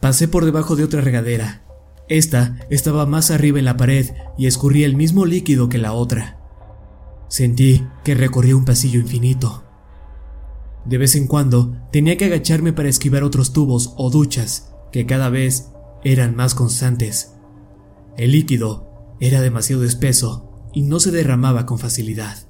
Pasé 0.00 0.28
por 0.28 0.44
debajo 0.44 0.76
de 0.76 0.84
otra 0.84 1.00
regadera. 1.00 1.62
Esta 2.08 2.58
estaba 2.70 3.06
más 3.06 3.30
arriba 3.30 3.58
en 3.58 3.64
la 3.64 3.76
pared 3.76 4.10
y 4.36 4.46
escurría 4.46 4.86
el 4.86 4.96
mismo 4.96 5.26
líquido 5.26 5.68
que 5.68 5.78
la 5.78 5.92
otra. 5.92 6.38
Sentí 7.28 7.86
que 8.04 8.14
recorría 8.14 8.56
un 8.56 8.64
pasillo 8.64 8.98
infinito. 8.98 9.64
De 10.84 10.98
vez 10.98 11.14
en 11.14 11.26
cuando 11.26 11.76
tenía 11.92 12.16
que 12.16 12.24
agacharme 12.24 12.72
para 12.72 12.88
esquivar 12.88 13.22
otros 13.22 13.52
tubos 13.52 13.94
o 13.96 14.10
duchas 14.10 14.72
que 14.92 15.06
cada 15.06 15.28
vez 15.28 15.70
eran 16.02 16.34
más 16.34 16.54
constantes. 16.54 17.34
El 18.16 18.32
líquido 18.32 19.16
era 19.20 19.40
demasiado 19.40 19.84
espeso 19.84 20.68
y 20.72 20.82
no 20.82 21.00
se 21.00 21.10
derramaba 21.10 21.66
con 21.66 21.78
facilidad. 21.78 22.48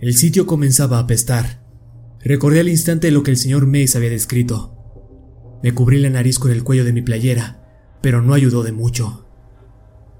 El 0.00 0.14
sitio 0.14 0.46
comenzaba 0.46 0.98
a 0.98 1.00
apestar. 1.00 1.66
Recordé 2.20 2.60
al 2.60 2.68
instante 2.68 3.10
lo 3.10 3.22
que 3.22 3.30
el 3.30 3.36
señor 3.36 3.66
Mays 3.66 3.96
había 3.96 4.10
descrito. 4.10 4.74
Me 5.62 5.74
cubrí 5.74 5.98
la 5.98 6.10
nariz 6.10 6.38
con 6.38 6.50
el 6.50 6.62
cuello 6.62 6.84
de 6.84 6.92
mi 6.92 7.02
playera, 7.02 7.64
pero 8.00 8.22
no 8.22 8.34
ayudó 8.34 8.62
de 8.62 8.72
mucho. 8.72 9.26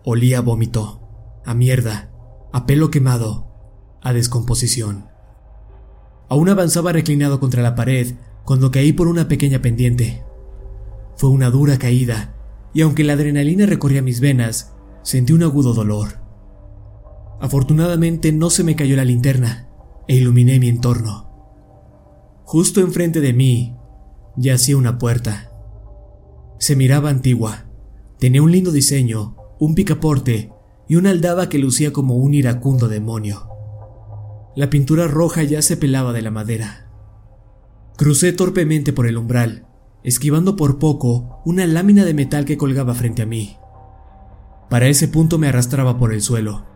olía 0.04 0.38
a 0.38 0.40
vómito, 0.40 1.40
a 1.44 1.54
mierda, 1.54 2.10
a 2.52 2.66
pelo 2.66 2.90
quemado, 2.90 3.98
a 4.02 4.12
descomposición. 4.12 5.08
Aún 6.28 6.48
avanzaba 6.48 6.92
reclinado 6.92 7.40
contra 7.40 7.62
la 7.62 7.74
pared 7.74 8.14
cuando 8.44 8.70
caí 8.70 8.92
por 8.92 9.08
una 9.08 9.28
pequeña 9.28 9.60
pendiente. 9.60 10.22
Fue 11.16 11.30
una 11.30 11.50
dura 11.50 11.78
caída, 11.78 12.34
y 12.72 12.82
aunque 12.82 13.04
la 13.04 13.14
adrenalina 13.14 13.66
recorría 13.66 14.02
mis 14.02 14.20
venas, 14.20 14.74
sentí 15.02 15.32
un 15.32 15.42
agudo 15.42 15.72
dolor. 15.72 16.20
Afortunadamente 17.40 18.32
no 18.32 18.50
se 18.50 18.64
me 18.64 18.76
cayó 18.76 18.96
la 18.96 19.04
linterna 19.04 19.68
e 20.06 20.16
iluminé 20.16 20.58
mi 20.58 20.68
entorno. 20.68 21.28
Justo 22.44 22.80
enfrente 22.80 23.20
de 23.20 23.32
mí 23.32 23.76
yacía 24.36 24.76
una 24.76 24.98
puerta. 24.98 25.52
Se 26.58 26.76
miraba 26.76 27.10
antigua. 27.10 27.66
Tenía 28.18 28.42
un 28.42 28.50
lindo 28.50 28.72
diseño, 28.72 29.36
un 29.60 29.74
picaporte 29.74 30.52
y 30.88 30.96
una 30.96 31.10
aldaba 31.10 31.48
que 31.48 31.58
lucía 31.58 31.92
como 31.92 32.16
un 32.16 32.34
iracundo 32.34 32.88
demonio. 32.88 33.47
La 34.58 34.70
pintura 34.70 35.06
roja 35.06 35.44
ya 35.44 35.62
se 35.62 35.76
pelaba 35.76 36.12
de 36.12 36.20
la 36.20 36.32
madera. 36.32 36.88
Crucé 37.96 38.32
torpemente 38.32 38.92
por 38.92 39.06
el 39.06 39.16
umbral, 39.16 39.68
esquivando 40.02 40.56
por 40.56 40.80
poco 40.80 41.40
una 41.44 41.64
lámina 41.64 42.04
de 42.04 42.12
metal 42.12 42.44
que 42.44 42.56
colgaba 42.56 42.92
frente 42.96 43.22
a 43.22 43.26
mí. 43.26 43.56
Para 44.68 44.88
ese 44.88 45.06
punto 45.06 45.38
me 45.38 45.46
arrastraba 45.46 45.96
por 45.96 46.12
el 46.12 46.22
suelo. 46.22 46.66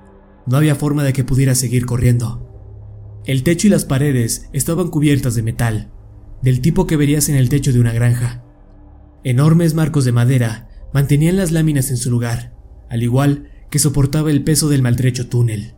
No 0.47 0.59
había 0.59 0.77
forma 0.77 1.03
de 1.03 1.12
que 1.12 1.25
pudiera 1.25 1.57
seguir 1.57 1.85
corriendo. 1.85 3.21
El 3.25 3.42
techo 3.42 3.66
y 3.66 3.71
las 3.71 3.85
paredes 3.85 4.49
estaban 4.53 4.87
cubiertas 4.87 5.35
de 5.35 5.42
metal, 5.42 5.90
del 6.40 6.61
tipo 6.61 6.87
que 6.87 6.97
verías 6.97 7.29
en 7.31 7.35
el 7.35 7.49
techo 7.49 7.73
de 7.73 7.81
una 7.81 7.92
granja. 7.92 8.45
Enormes 9.25 9.75
marcos 9.75 10.05
de 10.05 10.12
madera 10.12 10.68
mantenían 10.95 11.37
las 11.37 11.51
láminas 11.51 11.90
en 11.90 11.97
su 11.97 12.12
lugar, 12.12 12.55
al 12.88 13.03
igual 13.03 13.51
que 13.71 13.81
soportaba 13.81 14.31
el 14.31 14.45
peso 14.45 14.68
del 14.68 14.83
maltrecho 14.83 15.29
túnel. 15.29 15.75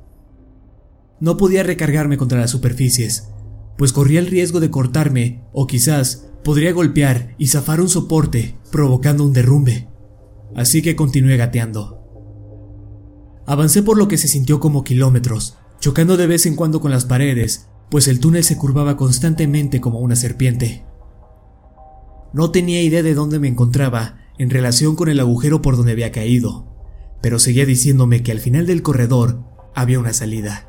No 1.20 1.37
podía 1.37 1.62
recargarme 1.62 2.16
contra 2.16 2.40
las 2.40 2.50
superficies, 2.50 3.29
pues 3.77 3.92
corría 3.92 4.20
el 4.20 4.27
riesgo 4.27 4.61
de 4.61 4.70
cortarme 4.70 5.44
o 5.53 5.66
quizás 5.66 6.29
podría 6.44 6.72
golpear 6.72 7.35
y 7.38 7.48
zafar 7.48 7.81
un 7.81 7.88
soporte, 7.88 8.57
provocando 8.70 9.24
un 9.24 9.33
derrumbe. 9.33 9.88
Así 10.55 10.83
que 10.83 10.94
continué 10.94 11.37
gateando. 11.37 12.00
Avancé 13.46 13.83
por 13.83 13.98
lo 13.98 14.09
que 14.09 14.18
se 14.18 14.29
sintió 14.29 14.61
como 14.61 14.85
kilómetros, 14.85 15.57
chocando 15.81 16.16
de 16.16 16.27
vez 16.27 16.46
en 16.46 16.55
cuando 16.55 16.81
con 16.81 16.90
las 16.90 17.05
paredes, 17.05 17.68
pues 17.90 18.09
el 18.09 18.20
túnel 18.20 18.44
se 18.44 18.57
curvaba 18.57 18.96
constantemente 18.96 19.81
como 19.81 20.00
una 20.00 20.16
serpiente. 20.16 20.85
No 22.33 22.50
tenía 22.50 22.83
idea 22.83 23.03
de 23.03 23.14
dónde 23.14 23.38
me 23.38 23.48
encontraba 23.48 24.18
en 24.38 24.50
relación 24.50 24.96
con 24.96 25.09
el 25.09 25.20
agujero 25.20 25.62
por 25.62 25.77
donde 25.77 25.92
había 25.92 26.11
caído, 26.11 26.66
pero 27.20 27.38
seguía 27.38 27.66
diciéndome 27.66 28.22
que 28.22 28.33
al 28.33 28.40
final 28.40 28.66
del 28.66 28.83
corredor 28.83 29.44
había 29.74 29.98
una 29.98 30.12
salida. 30.12 30.68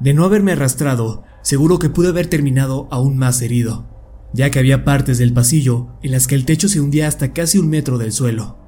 De 0.00 0.14
no 0.14 0.24
haberme 0.24 0.52
arrastrado, 0.52 1.24
seguro 1.42 1.78
que 1.78 1.90
pude 1.90 2.08
haber 2.08 2.26
terminado 2.26 2.88
aún 2.90 3.16
más 3.16 3.40
herido, 3.42 3.86
ya 4.32 4.50
que 4.50 4.58
había 4.58 4.84
partes 4.84 5.18
del 5.18 5.32
pasillo 5.32 5.88
en 6.02 6.12
las 6.12 6.26
que 6.26 6.34
el 6.34 6.44
techo 6.44 6.68
se 6.68 6.80
hundía 6.80 7.06
hasta 7.06 7.32
casi 7.32 7.58
un 7.58 7.68
metro 7.68 7.98
del 7.98 8.12
suelo. 8.12 8.58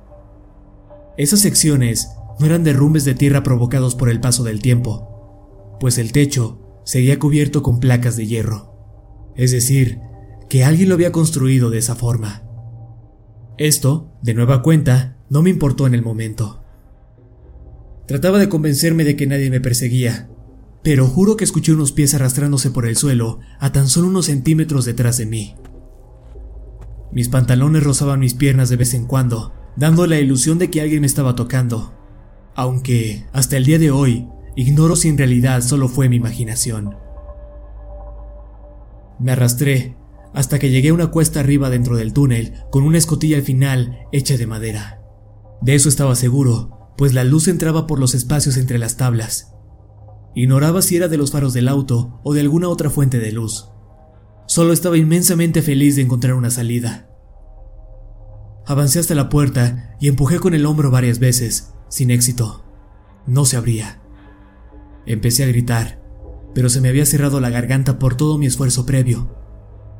Esas 1.17 1.41
secciones 1.41 2.11
no 2.39 2.47
eran 2.47 2.65
derrumbes 2.65 3.05
de 3.05 3.15
tierra 3.15 3.43
provocados 3.43 3.95
por 3.95 4.09
el 4.09 4.21
paso 4.21 4.45
del 4.45 4.61
tiempo, 4.61 5.77
pues 5.81 5.99
el 5.99 6.13
techo 6.13 6.81
seguía 6.85 7.19
cubierto 7.19 7.63
con 7.63 7.81
placas 7.81 8.17
de 8.17 8.27
hierro. 8.27 8.75
Es 9.35 9.51
decir, 9.51 10.01
que 10.49 10.65
alguien 10.65 10.89
lo 10.89 10.95
había 10.95 11.13
construido 11.13 11.71
de 11.71 11.79
esa 11.79 11.97
forma. 11.97 12.43
Esto, 13.59 14.13
de 14.23 14.35
nueva 14.35 14.63
cuenta, 14.63 15.17
no 15.29 15.43
me 15.43 15.51
importó 15.51 15.87
en 15.87 15.95
el 15.95 16.03
momento. 16.03 16.63
Trataba 18.07 18.39
de 18.39 18.49
convencerme 18.49 19.05
de 19.05 19.17
que 19.17 19.27
nadie 19.27 19.51
me 19.51 19.61
perseguía, 19.61 20.29
pero 20.87 21.09
juro 21.09 21.37
que 21.37 21.43
escuché 21.43 21.73
unos 21.73 21.91
pies 21.91 22.15
arrastrándose 22.15 22.71
por 22.71 22.87
el 22.87 22.97
suelo 22.97 23.41
a 23.59 23.73
tan 23.73 23.89
solo 23.89 24.07
unos 24.07 24.27
centímetros 24.27 24.85
detrás 24.85 25.17
de 25.17 25.27
mí. 25.27 25.57
Mis 27.11 27.29
pantalones 27.29 27.83
rozaban 27.83 28.21
mis 28.21 28.35
piernas 28.35 28.69
de 28.69 28.77
vez 28.77 28.95
en 28.95 29.05
cuando, 29.05 29.53
dando 29.75 30.07
la 30.07 30.21
ilusión 30.21 30.59
de 30.59 30.71
que 30.71 30.81
alguien 30.81 31.01
me 31.01 31.09
estaba 31.09 31.35
tocando, 31.35 31.93
aunque 32.55 33.27
hasta 33.33 33.57
el 33.57 33.65
día 33.65 33.81
de 33.81 33.91
hoy 33.91 34.29
ignoro 34.55 34.95
si 34.95 35.09
en 35.09 35.19
realidad 35.19 35.61
solo 35.63 35.89
fue 35.89 36.09
mi 36.09 36.15
imaginación. 36.15 36.95
Me 39.19 39.33
arrastré 39.33 39.97
hasta 40.35 40.61
que 40.61 40.71
llegué 40.71 40.91
a 40.91 40.95
una 40.95 41.09
cuesta 41.09 41.41
arriba 41.41 41.69
dentro 41.69 41.97
del 41.97 42.13
túnel 42.13 42.53
con 42.71 42.85
una 42.85 42.99
escotilla 42.99 43.39
al 43.39 43.43
final 43.43 44.07
hecha 44.13 44.37
de 44.37 44.47
madera. 44.47 45.03
De 45.61 45.75
eso 45.75 45.89
estaba 45.89 46.15
seguro, 46.15 46.93
pues 46.97 47.13
la 47.13 47.25
luz 47.25 47.49
entraba 47.49 47.89
por 47.89 47.99
los 47.99 48.15
espacios 48.15 48.57
entre 48.57 48.79
las 48.79 48.97
tablas. 48.97 49.56
Ignoraba 50.37 50.83
si 50.83 50.97
era 50.97 51.09
de 51.09 51.17
los 51.17 51.31
faros 51.31 51.55
del 51.55 51.67
auto 51.67 52.21
o 52.23 52.35
de 52.35 52.43
alguna 52.43 52.69
otra 52.69 52.91
fuente 52.91 53.19
de 53.19 53.33
luz. 53.33 53.71
Solo 54.47 54.75
estaba 54.75 54.99
inmensamente 54.99 55.63
feliz 55.63 55.97
de 55.97 56.03
encontrar 56.03 56.35
una 56.35 56.51
salida. 56.51 57.09
Avancé 58.67 58.99
hasta 58.99 59.15
la 59.15 59.31
puerta 59.31 59.97
y 59.99 60.09
empujé 60.09 60.39
con 60.39 60.53
el 60.53 60.67
hombro 60.67 60.91
varias 60.91 61.21
veces, 61.21 61.73
sin 61.89 62.11
éxito. 62.11 62.67
No 63.27 63.47
se 63.47 63.57
abría. 63.57 64.03
Empecé 65.07 65.43
a 65.43 65.47
gritar, 65.47 66.03
pero 66.55 66.69
se 66.69 66.83
me 66.83 66.91
había 66.91 67.07
cerrado 67.07 67.41
la 67.41 67.49
garganta 67.49 67.99
por 67.99 68.15
todo 68.15 68.37
mi 68.37 68.45
esfuerzo 68.45 68.85
previo. 68.85 69.35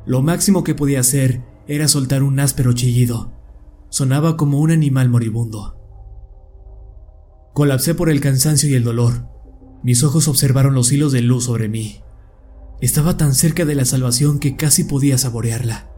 Lo 0.05 0.21
máximo 0.21 0.63
que 0.63 0.75
podía 0.75 0.99
hacer 0.99 1.41
era 1.65 1.87
soltar 1.87 2.21
un 2.21 2.39
áspero 2.39 2.73
chillido. 2.73 3.33
Sonaba 3.89 4.37
como 4.37 4.59
un 4.59 4.69
animal 4.69 5.09
moribundo. 5.09 5.81
Colapsé 7.55 7.95
por 7.95 8.11
el 8.11 8.21
cansancio 8.21 8.69
y 8.69 8.75
el 8.75 8.83
dolor. 8.83 9.35
Mis 9.83 10.03
ojos 10.03 10.27
observaron 10.27 10.73
los 10.73 10.91
hilos 10.91 11.11
de 11.11 11.21
luz 11.21 11.45
sobre 11.45 11.69
mí. 11.69 12.01
Estaba 12.81 13.17
tan 13.17 13.33
cerca 13.33 13.65
de 13.65 13.75
la 13.75 13.85
salvación 13.85 14.39
que 14.39 14.55
casi 14.55 14.83
podía 14.83 15.17
saborearla. 15.17 15.89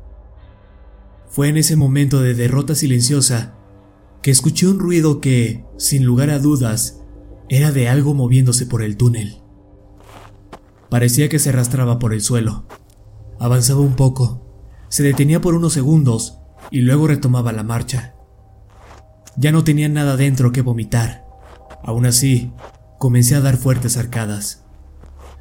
Fue 1.29 1.47
en 1.47 1.57
ese 1.57 1.75
momento 1.75 2.21
de 2.21 2.33
derrota 2.33 2.75
silenciosa 2.75 3.55
que 4.21 4.31
escuché 4.31 4.67
un 4.67 4.79
ruido 4.79 5.21
que, 5.21 5.65
sin 5.77 6.03
lugar 6.05 6.29
a 6.29 6.39
dudas, 6.39 7.01
era 7.47 7.71
de 7.71 7.87
algo 7.87 8.13
moviéndose 8.13 8.65
por 8.65 8.81
el 8.81 8.97
túnel. 8.97 9.41
Parecía 10.89 11.29
que 11.29 11.39
se 11.39 11.49
arrastraba 11.49 11.99
por 11.99 12.13
el 12.13 12.21
suelo. 12.21 12.65
Avanzaba 13.39 13.79
un 13.79 13.95
poco, 13.95 14.45
se 14.89 15.03
detenía 15.03 15.39
por 15.39 15.53
unos 15.53 15.73
segundos 15.73 16.39
y 16.71 16.81
luego 16.81 17.07
retomaba 17.07 17.53
la 17.53 17.63
marcha. 17.63 18.15
Ya 19.37 19.51
no 19.51 19.63
tenía 19.63 19.87
nada 19.87 20.17
dentro 20.17 20.51
que 20.51 20.61
vomitar. 20.61 21.25
Aún 21.83 22.05
así, 22.05 22.51
comencé 22.99 23.33
a 23.33 23.41
dar 23.41 23.57
fuertes 23.57 23.97
arcadas. 23.97 24.63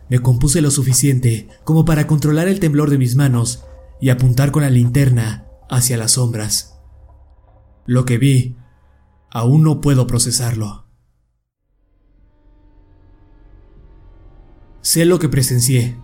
Me 0.09 0.21
compuse 0.21 0.63
lo 0.63 0.71
suficiente 0.71 1.49
como 1.65 1.85
para 1.85 2.07
controlar 2.07 2.49
el 2.49 2.61
temblor 2.61 2.89
de 2.89 2.97
mis 2.97 3.15
manos 3.15 3.65
y 4.01 4.09
apuntar 4.09 4.51
con 4.51 4.63
la 4.63 4.71
linterna 4.71 5.45
hacia 5.69 5.99
las 5.99 6.13
sombras. 6.13 6.79
Lo 7.85 8.07
que 8.07 8.17
vi 8.17 8.57
Aún 9.31 9.63
no 9.63 9.81
puedo 9.81 10.07
procesarlo. 10.07 10.87
Sé 14.81 15.05
lo 15.05 15.19
que 15.19 15.29
presencié, 15.29 15.97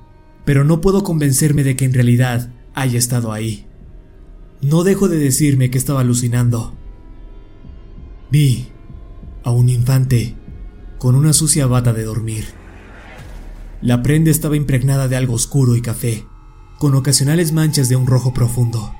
pero 0.44 0.64
no 0.64 0.82
puedo 0.82 1.02
convencerme 1.02 1.64
de 1.64 1.74
que 1.74 1.86
en 1.86 1.94
realidad 1.94 2.52
haya 2.74 2.98
estado 2.98 3.32
ahí. 3.32 3.66
No 4.60 4.84
dejo 4.84 5.08
de 5.08 5.18
decirme 5.18 5.70
que 5.70 5.78
estaba 5.78 6.00
alucinando. 6.00 6.74
Vi 8.30 8.68
a 9.42 9.52
un 9.52 9.70
infante 9.70 10.36
con 11.04 11.16
una 11.16 11.34
sucia 11.34 11.66
bata 11.66 11.92
de 11.92 12.02
dormir. 12.02 12.46
La 13.82 14.02
prenda 14.02 14.30
estaba 14.30 14.56
impregnada 14.56 15.06
de 15.06 15.16
algo 15.16 15.34
oscuro 15.34 15.76
y 15.76 15.82
café, 15.82 16.24
con 16.78 16.94
ocasionales 16.94 17.52
manchas 17.52 17.90
de 17.90 17.96
un 17.96 18.06
rojo 18.06 18.32
profundo. 18.32 18.94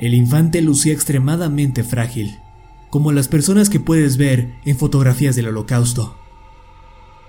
El 0.00 0.14
infante 0.14 0.60
lucía 0.60 0.92
extremadamente 0.92 1.84
frágil 1.84 2.40
como 2.90 3.12
las 3.12 3.28
personas 3.28 3.70
que 3.70 3.78
puedes 3.78 4.16
ver 4.16 4.52
en 4.64 4.76
fotografías 4.76 5.36
del 5.36 5.46
holocausto. 5.46 6.18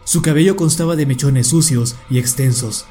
Su 0.06 0.24
cabello 0.24 0.56
constaba 0.56 0.96
de 0.96 1.06
mechones 1.06 1.46
sucios 1.46 1.98
y 2.10 2.18
extensos, 2.18 2.88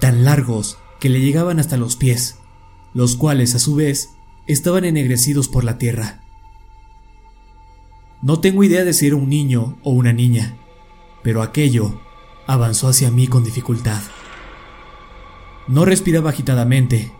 tan 0.00 0.24
largos 0.24 0.78
que 1.00 1.10
le 1.10 1.20
llegaban 1.20 1.58
hasta 1.58 1.76
los 1.76 1.96
pies, 1.96 2.38
los 2.94 3.14
cuales 3.14 3.54
a 3.54 3.58
su 3.58 3.74
vez 3.74 4.08
estaban 4.46 4.86
ennegrecidos 4.86 5.48
por 5.48 5.64
la 5.64 5.76
tierra. 5.76 6.23
No 8.24 8.40
tengo 8.40 8.64
idea 8.64 8.84
de 8.84 8.94
si 8.94 9.06
era 9.06 9.16
un 9.16 9.28
niño 9.28 9.76
o 9.82 9.90
una 9.90 10.14
niña, 10.14 10.56
pero 11.22 11.42
aquello 11.42 12.00
avanzó 12.46 12.88
hacia 12.88 13.10
mí 13.10 13.26
con 13.26 13.44
dificultad. 13.44 14.00
No 15.68 15.84
respiraba 15.84 16.30
agitadamente, 16.30 17.12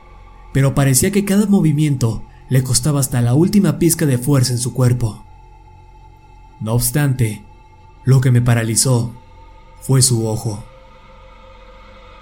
pero 0.54 0.74
parecía 0.74 1.10
que 1.12 1.26
cada 1.26 1.44
movimiento 1.44 2.24
le 2.48 2.64
costaba 2.64 3.00
hasta 3.00 3.20
la 3.20 3.34
última 3.34 3.78
pizca 3.78 4.06
de 4.06 4.16
fuerza 4.16 4.54
en 4.54 4.58
su 4.58 4.72
cuerpo. 4.72 5.26
No 6.62 6.72
obstante, 6.72 7.44
lo 8.04 8.22
que 8.22 8.30
me 8.30 8.40
paralizó 8.40 9.14
fue 9.82 10.00
su 10.00 10.26
ojo. 10.26 10.64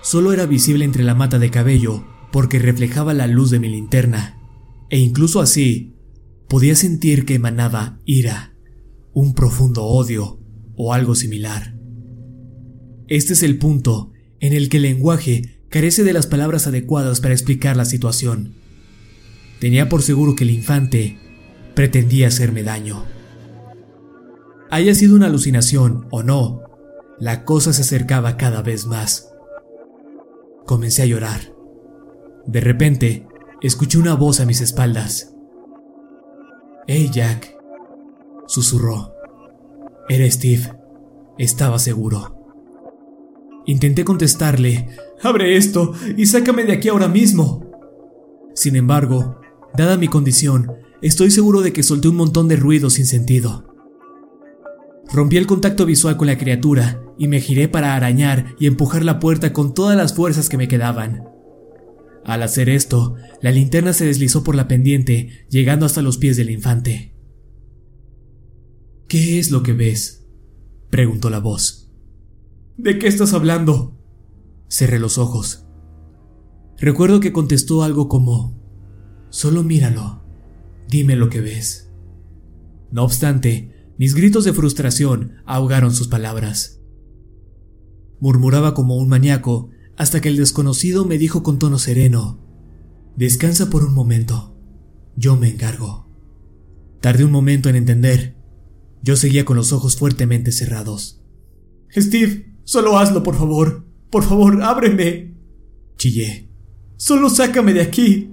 Solo 0.01 0.33
era 0.33 0.45
visible 0.45 0.85
entre 0.85 1.05
la 1.05 1.15
mata 1.15 1.39
de 1.39 1.53
cabello 1.53 2.03
porque 2.33 2.59
reflejaba 2.59 3.15
la 3.15 3.29
luz 3.29 3.51
de 3.51 3.61
mi 3.61 3.69
linterna, 3.69 4.41
e 4.89 4.99
incluso 4.99 5.41
así 5.41 5.95
podía 6.49 6.75
sentir 6.75 7.25
que 7.25 7.35
emanaba 7.35 8.01
ira, 8.07 8.52
un 9.15 9.35
profundo 9.35 9.85
odio 9.85 10.41
o 10.77 10.93
algo 10.93 11.15
similar. 11.15 11.75
Este 13.09 13.35
es 13.35 13.43
el 13.43 13.59
punto 13.59 14.13
en 14.41 14.53
el 14.53 14.69
que 14.69 14.79
el 14.79 14.85
lenguaje 14.85 15.63
carece 15.69 16.05
de 16.05 16.13
las 16.13 16.27
palabras 16.27 16.67
adecuadas 16.67 17.21
para 17.21 17.35
explicar 17.35 17.77
la 17.77 17.85
situación. 17.85 18.55
Tenía 19.61 19.89
por 19.89 20.03
seguro 20.03 20.35
que 20.35 20.45
el 20.45 20.51
infante 20.51 21.19
pretendía 21.75 22.29
hacerme 22.29 22.63
daño. 22.63 23.05
Haya 24.71 24.95
sido 24.95 25.15
una 25.15 25.27
alucinación 25.27 26.07
o 26.11 26.23
no, 26.23 26.63
la 27.19 27.45
cosa 27.45 27.73
se 27.73 27.83
acercaba 27.83 28.37
cada 28.37 28.63
vez 28.63 28.87
más. 28.87 29.31
Comencé 30.67 31.03
a 31.03 31.07
llorar. 31.07 31.55
De 32.47 32.61
repente, 32.61 33.27
escuché 33.61 33.99
una 33.99 34.15
voz 34.15 34.41
a 34.41 34.47
mis 34.47 34.61
espaldas. 34.61 35.35
Hey 36.87 37.11
Jack, 37.13 37.55
susurró. 38.47 39.13
Era 40.09 40.31
Steve. 40.31 40.73
Estaba 41.39 41.79
seguro. 41.79 42.39
Intenté 43.67 44.05
contestarle, 44.05 44.89
abre 45.23 45.57
esto 45.57 45.95
y 46.17 46.27
sácame 46.27 46.65
de 46.65 46.73
aquí 46.73 46.89
ahora 46.89 47.09
mismo. 47.09 47.71
Sin 48.55 48.77
embargo, 48.77 49.41
dada 49.77 49.97
mi 49.97 50.09
condición, 50.09 50.73
estoy 51.01 51.31
seguro 51.31 51.63
de 51.63 51.73
que 51.73 51.83
solté 51.83 52.09
un 52.09 52.17
montón 52.17 52.49
de 52.49 52.57
ruido 52.57 52.91
sin 52.91 53.07
sentido. 53.07 53.67
Rompí 55.13 55.37
el 55.37 55.47
contacto 55.47 55.87
visual 55.87 56.17
con 56.17 56.27
la 56.27 56.39
criatura 56.39 57.03
y 57.19 57.29
me 57.29 57.41
giré 57.41 57.69
para 57.69 57.95
arañar 57.95 58.55
y 58.59 58.67
empujar 58.67 59.05
la 59.05 59.19
puerta 59.19 59.53
con 59.53 59.75
todas 59.75 59.97
las 59.97 60.15
fuerzas 60.15 60.49
que 60.49 60.57
me 60.57 60.69
quedaban. 60.69 61.25
Al 62.25 62.43
hacer 62.43 62.69
esto, 62.69 63.15
la 63.41 63.51
linterna 63.51 63.93
se 63.93 64.07
deslizó 64.07 64.45
por 64.45 64.55
la 64.55 64.69
pendiente, 64.69 65.47
llegando 65.49 65.87
hasta 65.87 66.03
los 66.03 66.19
pies 66.19 66.37
del 66.37 66.51
infante. 66.51 67.12
¿Qué 69.13 69.39
es 69.39 69.51
lo 69.51 69.63
que 69.63 69.75
ves? 69.75 70.25
preguntó 70.89 71.29
la 71.29 71.39
voz. 71.39 71.91
¿De 72.79 72.99
qué 72.99 73.09
estás 73.09 73.35
hablando? 73.35 73.95
Cerré 74.71 74.99
los 74.99 75.19
ojos. 75.19 75.67
Recuerdo 76.79 77.21
que 77.21 77.31
contestó 77.31 77.83
algo 77.83 78.09
como, 78.09 78.59
Solo 79.29 79.65
míralo, 79.65 80.23
dime 80.89 81.15
lo 81.15 81.29
que 81.29 81.43
ves. 81.43 81.93
No 82.91 83.05
obstante, 83.05 83.93
mis 83.99 84.15
gritos 84.15 84.47
de 84.47 84.55
frustración 84.55 85.33
ahogaron 85.45 85.93
sus 85.93 86.09
palabras. 86.09 86.81
Murmuraba 88.19 88.73
como 88.73 88.97
un 88.97 89.11
maníaco 89.11 89.69
hasta 89.99 90.23
que 90.23 90.31
el 90.31 90.39
desconocido 90.39 91.05
me 91.05 91.19
dijo 91.19 91.43
con 91.43 91.59
tono 91.59 91.79
sereno, 91.79 92.41
Descansa 93.17 93.69
por 93.69 93.85
un 93.85 93.93
momento, 93.93 94.57
yo 95.17 95.37
me 95.37 95.51
encargo. 95.51 96.09
Tardé 97.03 97.27
un 97.27 97.31
momento 97.31 97.69
en 97.69 97.77
entender. 97.77 98.42
Yo 99.03 99.17
seguía 99.17 99.45
con 99.45 99.57
los 99.57 99.73
ojos 99.73 99.97
fuertemente 99.97 100.53
cerrados. 100.53 101.21
Steve, 101.95 102.55
solo 102.65 102.99
hazlo, 102.99 103.23
por 103.23 103.37
favor. 103.37 103.85
Por 104.11 104.25
favor, 104.25 104.63
ábreme. 104.63 105.35
Chillé. 105.97 106.49
Solo 106.97 107.29
sácame 107.29 107.73
de 107.73 107.83
aquí. 107.83 108.31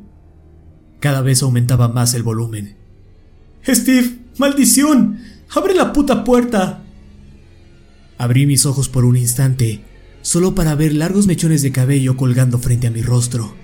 Cada 1.00 1.22
vez 1.22 1.42
aumentaba 1.42 1.88
más 1.88 2.14
el 2.14 2.24
volumen. 2.24 2.78
Steve, 3.68 4.20
maldición. 4.38 5.20
Abre 5.56 5.74
la 5.74 5.92
puta 5.92 6.24
puerta. 6.24 6.84
Abrí 8.18 8.46
mis 8.46 8.66
ojos 8.66 8.90
por 8.90 9.06
un 9.06 9.18
instante 9.18 9.84
solo 10.22 10.54
para 10.54 10.76
ver 10.76 10.94
largos 10.94 11.28
mechones 11.28 11.62
de 11.62 11.72
cabello 11.72 12.18
colgando 12.18 12.60
frente 12.60 12.88
a 12.88 12.92
mi 12.92 13.02
rostro. 13.02 13.56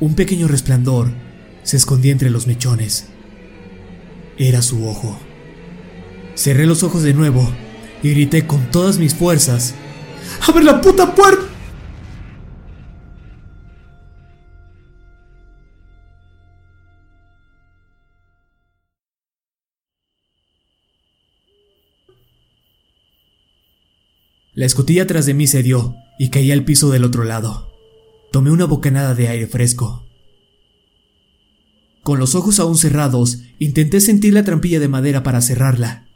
Un 0.00 0.14
pequeño 0.14 0.48
resplandor 0.48 1.12
se 1.62 1.76
escondía 1.76 2.12
entre 2.12 2.30
los 2.30 2.46
mechones. 2.46 3.08
Era 4.38 4.62
su 4.62 4.86
ojo. 4.86 5.18
Cerré 6.38 6.66
los 6.66 6.84
ojos 6.84 7.02
de 7.02 7.14
nuevo 7.14 7.52
y 8.00 8.10
grité 8.10 8.46
con 8.46 8.70
todas 8.70 8.98
mis 8.98 9.12
fuerzas. 9.12 9.74
¡Abre 10.46 10.62
la 10.62 10.80
puta 10.80 11.12
puerta! 11.12 11.42
La 24.54 24.64
escotilla 24.64 25.08
tras 25.08 25.26
de 25.26 25.34
mí 25.34 25.48
se 25.48 25.64
dio 25.64 25.96
y 26.20 26.30
caí 26.30 26.52
al 26.52 26.64
piso 26.64 26.90
del 26.90 27.02
otro 27.02 27.24
lado. 27.24 27.72
Tomé 28.30 28.52
una 28.52 28.66
bocanada 28.66 29.16
de 29.16 29.26
aire 29.26 29.48
fresco. 29.48 30.06
Con 32.04 32.20
los 32.20 32.36
ojos 32.36 32.60
aún 32.60 32.76
cerrados, 32.76 33.42
intenté 33.58 34.00
sentir 34.00 34.34
la 34.34 34.44
trampilla 34.44 34.78
de 34.78 34.86
madera 34.86 35.24
para 35.24 35.40
cerrarla. 35.40 36.07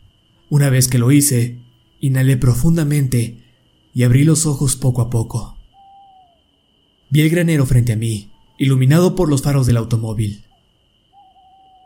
Una 0.53 0.69
vez 0.69 0.87
que 0.87 0.99
lo 0.99 1.11
hice, 1.11 1.61
inhalé 1.99 2.37
profundamente 2.37 3.43
y 3.95 4.03
abrí 4.03 4.23
los 4.23 4.45
ojos 4.45 4.77
poco 4.77 5.01
a 5.01 5.09
poco. 5.09 5.57
Vi 7.09 7.23
el 7.23 7.31
granero 7.31 7.65
frente 7.65 7.95
a 7.95 7.97
mí, 7.97 8.31
iluminado 8.59 9.15
por 9.15 9.31
los 9.31 9.41
faros 9.41 9.67
del 9.67 9.79
automóvil. 9.79 10.45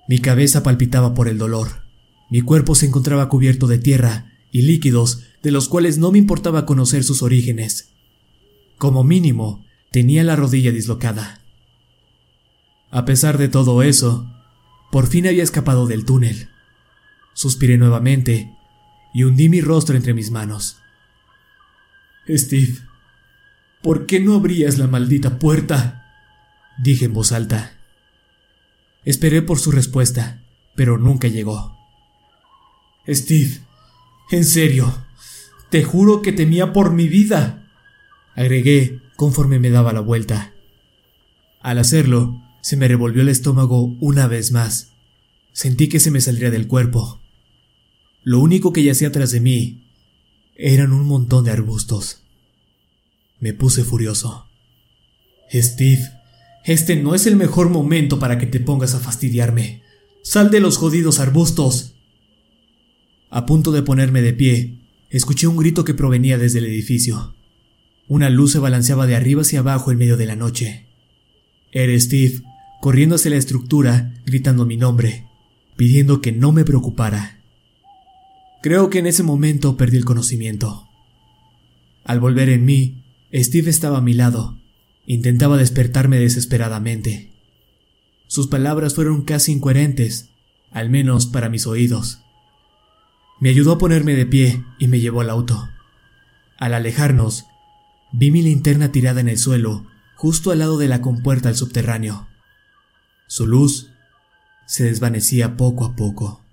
Mi 0.08 0.18
cabeza 0.18 0.64
palpitaba 0.64 1.14
por 1.14 1.28
el 1.28 1.38
dolor. 1.38 1.84
Mi 2.28 2.40
cuerpo 2.40 2.74
se 2.74 2.86
encontraba 2.86 3.28
cubierto 3.28 3.68
de 3.68 3.78
tierra 3.78 4.32
y 4.50 4.62
líquidos 4.62 5.22
de 5.44 5.52
los 5.52 5.68
cuales 5.68 5.98
no 5.98 6.10
me 6.10 6.18
importaba 6.18 6.66
conocer 6.66 7.04
sus 7.04 7.22
orígenes. 7.22 7.92
Como 8.78 9.04
mínimo, 9.04 9.64
tenía 9.92 10.24
la 10.24 10.34
rodilla 10.34 10.72
dislocada. 10.72 11.40
A 12.90 13.04
pesar 13.04 13.38
de 13.38 13.46
todo 13.46 13.84
eso, 13.84 14.28
por 14.90 15.06
fin 15.06 15.28
había 15.28 15.44
escapado 15.44 15.86
del 15.86 16.04
túnel. 16.04 16.48
Suspiré 17.32 17.78
nuevamente 17.78 18.55
y 19.16 19.24
hundí 19.24 19.48
mi 19.48 19.62
rostro 19.62 19.96
entre 19.96 20.12
mis 20.12 20.30
manos. 20.30 20.76
Steve, 22.28 22.76
¿por 23.80 24.04
qué 24.04 24.20
no 24.20 24.34
abrías 24.34 24.76
la 24.76 24.88
maldita 24.88 25.38
puerta? 25.38 26.12
dije 26.76 27.06
en 27.06 27.14
voz 27.14 27.32
alta. 27.32 27.78
Esperé 29.06 29.40
por 29.40 29.58
su 29.58 29.70
respuesta, 29.70 30.42
pero 30.74 30.98
nunca 30.98 31.28
llegó. 31.28 31.78
Steve, 33.08 33.60
en 34.30 34.44
serio, 34.44 35.06
te 35.70 35.82
juro 35.82 36.20
que 36.20 36.32
temía 36.32 36.74
por 36.74 36.92
mi 36.92 37.08
vida, 37.08 37.70
agregué 38.34 39.00
conforme 39.16 39.58
me 39.58 39.70
daba 39.70 39.94
la 39.94 40.00
vuelta. 40.00 40.52
Al 41.62 41.78
hacerlo, 41.78 42.42
se 42.60 42.76
me 42.76 42.86
revolvió 42.86 43.22
el 43.22 43.30
estómago 43.30 43.96
una 43.98 44.26
vez 44.26 44.52
más. 44.52 44.92
Sentí 45.54 45.88
que 45.88 46.00
se 46.00 46.10
me 46.10 46.20
saldría 46.20 46.50
del 46.50 46.66
cuerpo. 46.66 47.22
Lo 48.26 48.40
único 48.40 48.72
que 48.72 48.82
yacía 48.82 49.06
atrás 49.06 49.30
de 49.30 49.38
mí 49.38 49.84
eran 50.56 50.92
un 50.92 51.06
montón 51.06 51.44
de 51.44 51.52
arbustos. 51.52 52.24
Me 53.38 53.52
puse 53.52 53.84
furioso. 53.84 54.48
Steve, 55.54 56.02
este 56.64 56.96
no 56.96 57.14
es 57.14 57.28
el 57.28 57.36
mejor 57.36 57.70
momento 57.70 58.18
para 58.18 58.36
que 58.36 58.46
te 58.46 58.58
pongas 58.58 58.96
a 58.96 58.98
fastidiarme. 58.98 59.84
Sal 60.24 60.50
de 60.50 60.58
los 60.58 60.76
jodidos 60.76 61.20
arbustos. 61.20 61.94
A 63.30 63.46
punto 63.46 63.70
de 63.70 63.84
ponerme 63.84 64.22
de 64.22 64.32
pie, 64.32 64.80
escuché 65.08 65.46
un 65.46 65.56
grito 65.56 65.84
que 65.84 65.94
provenía 65.94 66.36
desde 66.36 66.58
el 66.58 66.66
edificio. 66.66 67.36
Una 68.08 68.28
luz 68.28 68.50
se 68.50 68.58
balanceaba 68.58 69.06
de 69.06 69.14
arriba 69.14 69.42
hacia 69.42 69.60
abajo 69.60 69.92
en 69.92 69.98
medio 69.98 70.16
de 70.16 70.26
la 70.26 70.34
noche. 70.34 70.88
Era 71.70 71.96
Steve, 72.00 72.42
corriendo 72.80 73.14
hacia 73.14 73.30
la 73.30 73.36
estructura, 73.36 74.14
gritando 74.26 74.66
mi 74.66 74.76
nombre, 74.76 75.28
pidiendo 75.76 76.20
que 76.20 76.32
no 76.32 76.50
me 76.50 76.64
preocupara. 76.64 77.35
Creo 78.66 78.90
que 78.90 78.98
en 78.98 79.06
ese 79.06 79.22
momento 79.22 79.76
perdí 79.76 79.96
el 79.96 80.04
conocimiento. 80.04 80.88
Al 82.02 82.18
volver 82.18 82.48
en 82.48 82.64
mí, 82.64 83.04
Steve 83.32 83.70
estaba 83.70 83.98
a 83.98 84.00
mi 84.00 84.12
lado. 84.12 84.58
Intentaba 85.06 85.56
despertarme 85.56 86.18
desesperadamente. 86.18 87.30
Sus 88.26 88.48
palabras 88.48 88.96
fueron 88.96 89.22
casi 89.22 89.52
incoherentes, 89.52 90.30
al 90.72 90.90
menos 90.90 91.26
para 91.26 91.48
mis 91.48 91.64
oídos. 91.68 92.22
Me 93.38 93.50
ayudó 93.50 93.70
a 93.70 93.78
ponerme 93.78 94.16
de 94.16 94.26
pie 94.26 94.64
y 94.80 94.88
me 94.88 94.98
llevó 94.98 95.20
al 95.20 95.30
auto. 95.30 95.68
Al 96.58 96.74
alejarnos, 96.74 97.44
vi 98.10 98.32
mi 98.32 98.42
linterna 98.42 98.90
tirada 98.90 99.20
en 99.20 99.28
el 99.28 99.38
suelo, 99.38 99.86
justo 100.16 100.50
al 100.50 100.58
lado 100.58 100.76
de 100.76 100.88
la 100.88 101.02
compuerta 101.02 101.50
del 101.50 101.56
subterráneo. 101.56 102.26
Su 103.28 103.46
luz 103.46 103.92
se 104.66 104.82
desvanecía 104.82 105.56
poco 105.56 105.84
a 105.84 105.94
poco. 105.94 106.45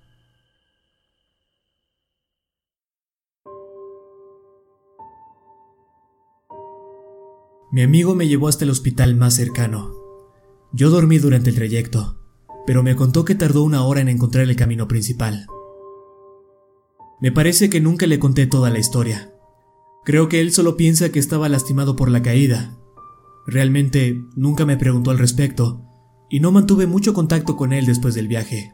Mi 7.74 7.82
amigo 7.82 8.14
me 8.14 8.28
llevó 8.28 8.46
hasta 8.46 8.62
el 8.62 8.70
hospital 8.70 9.16
más 9.16 9.34
cercano. 9.34 9.90
Yo 10.72 10.90
dormí 10.90 11.18
durante 11.18 11.50
el 11.50 11.56
trayecto, 11.56 12.20
pero 12.68 12.84
me 12.84 12.94
contó 12.94 13.24
que 13.24 13.34
tardó 13.34 13.64
una 13.64 13.82
hora 13.82 14.00
en 14.00 14.08
encontrar 14.08 14.44
el 14.44 14.54
camino 14.54 14.86
principal. 14.86 15.48
Me 17.20 17.32
parece 17.32 17.70
que 17.70 17.80
nunca 17.80 18.06
le 18.06 18.20
conté 18.20 18.46
toda 18.46 18.70
la 18.70 18.78
historia. 18.78 19.34
Creo 20.04 20.28
que 20.28 20.40
él 20.40 20.52
solo 20.52 20.76
piensa 20.76 21.10
que 21.10 21.18
estaba 21.18 21.48
lastimado 21.48 21.96
por 21.96 22.12
la 22.12 22.22
caída. 22.22 22.78
Realmente 23.44 24.22
nunca 24.36 24.64
me 24.64 24.76
preguntó 24.76 25.10
al 25.10 25.18
respecto, 25.18 25.82
y 26.30 26.38
no 26.38 26.52
mantuve 26.52 26.86
mucho 26.86 27.12
contacto 27.12 27.56
con 27.56 27.72
él 27.72 27.86
después 27.86 28.14
del 28.14 28.28
viaje. 28.28 28.72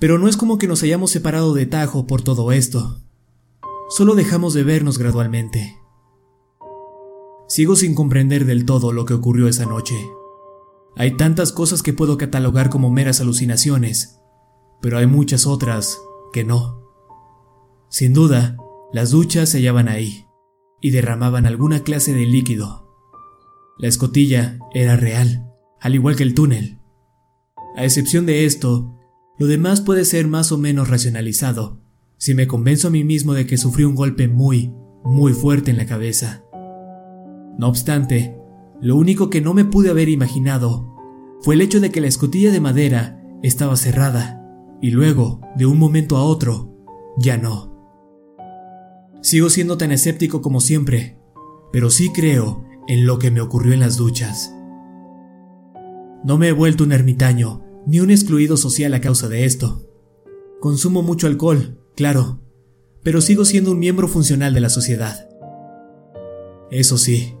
Pero 0.00 0.18
no 0.18 0.26
es 0.26 0.36
como 0.36 0.58
que 0.58 0.66
nos 0.66 0.82
hayamos 0.82 1.12
separado 1.12 1.54
de 1.54 1.66
tajo 1.66 2.08
por 2.08 2.22
todo 2.22 2.50
esto. 2.50 3.04
Solo 3.90 4.16
dejamos 4.16 4.54
de 4.54 4.64
vernos 4.64 4.98
gradualmente. 4.98 5.85
Sigo 7.48 7.76
sin 7.76 7.94
comprender 7.94 8.44
del 8.44 8.64
todo 8.64 8.92
lo 8.92 9.04
que 9.04 9.14
ocurrió 9.14 9.48
esa 9.48 9.66
noche. 9.66 9.94
Hay 10.96 11.16
tantas 11.16 11.52
cosas 11.52 11.82
que 11.82 11.92
puedo 11.92 12.16
catalogar 12.16 12.70
como 12.70 12.90
meras 12.90 13.20
alucinaciones, 13.20 14.20
pero 14.80 14.98
hay 14.98 15.06
muchas 15.06 15.46
otras 15.46 15.98
que 16.32 16.44
no. 16.44 16.82
Sin 17.88 18.12
duda, 18.12 18.56
las 18.92 19.10
duchas 19.10 19.48
se 19.48 19.58
hallaban 19.58 19.88
ahí 19.88 20.26
y 20.80 20.90
derramaban 20.90 21.46
alguna 21.46 21.80
clase 21.80 22.14
de 22.14 22.26
líquido. 22.26 22.88
La 23.78 23.88
escotilla 23.88 24.58
era 24.74 24.96
real, 24.96 25.52
al 25.80 25.94
igual 25.94 26.16
que 26.16 26.22
el 26.22 26.34
túnel. 26.34 26.80
A 27.76 27.84
excepción 27.84 28.26
de 28.26 28.46
esto, 28.46 28.96
lo 29.38 29.46
demás 29.46 29.82
puede 29.82 30.04
ser 30.04 30.26
más 30.26 30.50
o 30.50 30.58
menos 30.58 30.88
racionalizado 30.88 31.82
si 32.18 32.34
me 32.34 32.46
convenzo 32.46 32.88
a 32.88 32.90
mí 32.90 33.04
mismo 33.04 33.34
de 33.34 33.46
que 33.46 33.58
sufrí 33.58 33.84
un 33.84 33.94
golpe 33.94 34.28
muy, 34.28 34.72
muy 35.04 35.34
fuerte 35.34 35.70
en 35.70 35.76
la 35.76 35.86
cabeza. 35.86 36.45
No 37.58 37.68
obstante, 37.68 38.36
lo 38.80 38.96
único 38.96 39.30
que 39.30 39.40
no 39.40 39.54
me 39.54 39.64
pude 39.64 39.90
haber 39.90 40.08
imaginado 40.08 40.94
fue 41.40 41.54
el 41.54 41.60
hecho 41.60 41.80
de 41.80 41.90
que 41.90 42.00
la 42.00 42.08
escotilla 42.08 42.50
de 42.50 42.60
madera 42.60 43.22
estaba 43.42 43.76
cerrada 43.76 44.42
y 44.80 44.90
luego, 44.90 45.40
de 45.56 45.66
un 45.66 45.78
momento 45.78 46.16
a 46.16 46.24
otro, 46.24 46.74
ya 47.18 47.36
no. 47.38 47.74
Sigo 49.22 49.48
siendo 49.48 49.78
tan 49.78 49.90
escéptico 49.90 50.42
como 50.42 50.60
siempre, 50.60 51.18
pero 51.72 51.90
sí 51.90 52.10
creo 52.12 52.64
en 52.86 53.06
lo 53.06 53.18
que 53.18 53.30
me 53.30 53.40
ocurrió 53.40 53.72
en 53.72 53.80
las 53.80 53.96
duchas. 53.96 54.54
No 56.24 56.38
me 56.38 56.48
he 56.48 56.52
vuelto 56.52 56.84
un 56.84 56.92
ermitaño 56.92 57.62
ni 57.86 58.00
un 58.00 58.10
excluido 58.10 58.56
social 58.56 58.92
a 58.94 59.00
causa 59.00 59.28
de 59.28 59.44
esto. 59.44 59.88
Consumo 60.60 61.02
mucho 61.02 61.26
alcohol, 61.26 61.80
claro, 61.94 62.40
pero 63.02 63.20
sigo 63.20 63.44
siendo 63.44 63.70
un 63.70 63.78
miembro 63.78 64.08
funcional 64.08 64.52
de 64.52 64.60
la 64.60 64.68
sociedad. 64.68 65.28
Eso 66.70 66.98
sí, 66.98 67.35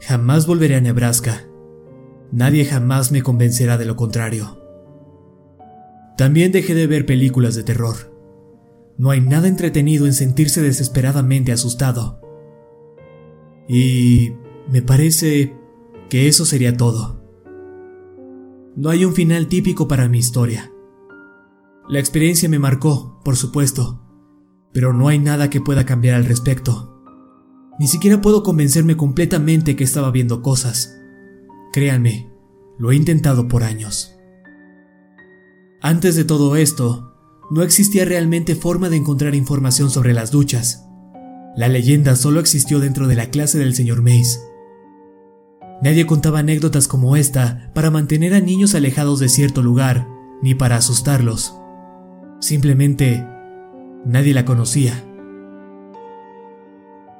jamás 0.00 0.46
volveré 0.46 0.76
a 0.76 0.80
Nebraska. 0.80 1.44
Nadie 2.32 2.64
jamás 2.64 3.10
me 3.12 3.22
convencerá 3.22 3.78
de 3.78 3.86
lo 3.86 3.96
contrario. 3.96 4.58
También 6.16 6.52
dejé 6.52 6.74
de 6.74 6.86
ver 6.86 7.06
películas 7.06 7.54
de 7.54 7.62
terror. 7.62 7.94
No 8.98 9.10
hay 9.10 9.20
nada 9.20 9.48
entretenido 9.48 10.06
en 10.06 10.12
sentirse 10.12 10.60
desesperadamente 10.60 11.52
asustado. 11.52 12.20
Y 13.68 14.32
me 14.70 14.82
parece 14.82 15.56
que 16.10 16.26
eso 16.26 16.44
sería 16.44 16.76
todo. 16.76 17.22
No 18.76 18.90
hay 18.90 19.04
un 19.04 19.14
final 19.14 19.46
típico 19.46 19.88
para 19.88 20.08
mi 20.08 20.18
historia. 20.18 20.72
La 21.88 22.00
experiencia 22.00 22.48
me 22.48 22.58
marcó, 22.58 23.20
por 23.24 23.36
supuesto, 23.36 24.02
pero 24.72 24.92
no 24.92 25.08
hay 25.08 25.18
nada 25.18 25.50
que 25.50 25.60
pueda 25.60 25.86
cambiar 25.86 26.16
al 26.16 26.26
respecto. 26.26 26.97
Ni 27.78 27.86
siquiera 27.86 28.20
puedo 28.20 28.42
convencerme 28.42 28.96
completamente 28.96 29.76
que 29.76 29.84
estaba 29.84 30.10
viendo 30.10 30.42
cosas. 30.42 30.98
Créanme, 31.72 32.28
lo 32.78 32.90
he 32.90 32.96
intentado 32.96 33.48
por 33.48 33.62
años. 33.62 34.14
Antes 35.80 36.16
de 36.16 36.24
todo 36.24 36.56
esto, 36.56 37.14
no 37.50 37.62
existía 37.62 38.04
realmente 38.04 38.56
forma 38.56 38.88
de 38.88 38.96
encontrar 38.96 39.34
información 39.34 39.90
sobre 39.90 40.12
las 40.12 40.30
duchas. 40.30 40.84
La 41.56 41.68
leyenda 41.68 42.16
solo 42.16 42.40
existió 42.40 42.80
dentro 42.80 43.06
de 43.06 43.14
la 43.14 43.30
clase 43.30 43.58
del 43.58 43.74
señor 43.74 44.02
Mace. 44.02 44.40
Nadie 45.82 46.06
contaba 46.06 46.40
anécdotas 46.40 46.88
como 46.88 47.16
esta 47.16 47.70
para 47.74 47.90
mantener 47.90 48.34
a 48.34 48.40
niños 48.40 48.74
alejados 48.74 49.20
de 49.20 49.28
cierto 49.28 49.62
lugar, 49.62 50.08
ni 50.42 50.54
para 50.54 50.76
asustarlos. 50.76 51.54
Simplemente, 52.40 53.24
nadie 54.04 54.34
la 54.34 54.44
conocía. 54.44 55.04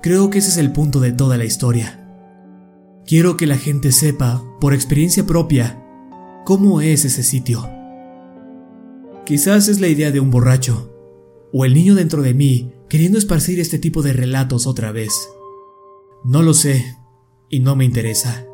Creo 0.01 0.30
que 0.30 0.38
ese 0.38 0.49
es 0.49 0.57
el 0.59 0.72
punto 0.72 1.01
de 1.01 1.12
toda 1.12 1.36
la 1.36 1.44
historia. 1.44 2.05
Quiero 3.07 3.36
que 3.36 3.46
la 3.46 3.57
gente 3.57 3.90
sepa, 3.90 4.44
por 4.61 4.74
experiencia 4.74 5.26
propia, 5.26 5.82
cómo 6.44 6.80
es 6.80 7.05
ese 7.05 7.22
sitio. 7.22 7.68
Quizás 9.24 9.68
es 9.68 9.80
la 9.80 9.88
idea 9.88 10.11
de 10.11 10.20
un 10.20 10.30
borracho, 10.30 10.94
o 11.53 11.64
el 11.64 11.74
niño 11.74 11.94
dentro 11.94 12.22
de 12.22 12.34
mí 12.34 12.72
queriendo 12.88 13.18
esparcir 13.18 13.61
este 13.61 13.78
tipo 13.78 14.03
de 14.03 14.12
relatos 14.12 14.66
otra 14.66 14.92
vez. 14.92 15.12
No 16.24 16.42
lo 16.42 16.55
sé, 16.55 16.96
y 17.49 17.61
no 17.61 17.76
me 17.76 17.84
interesa. 17.84 18.46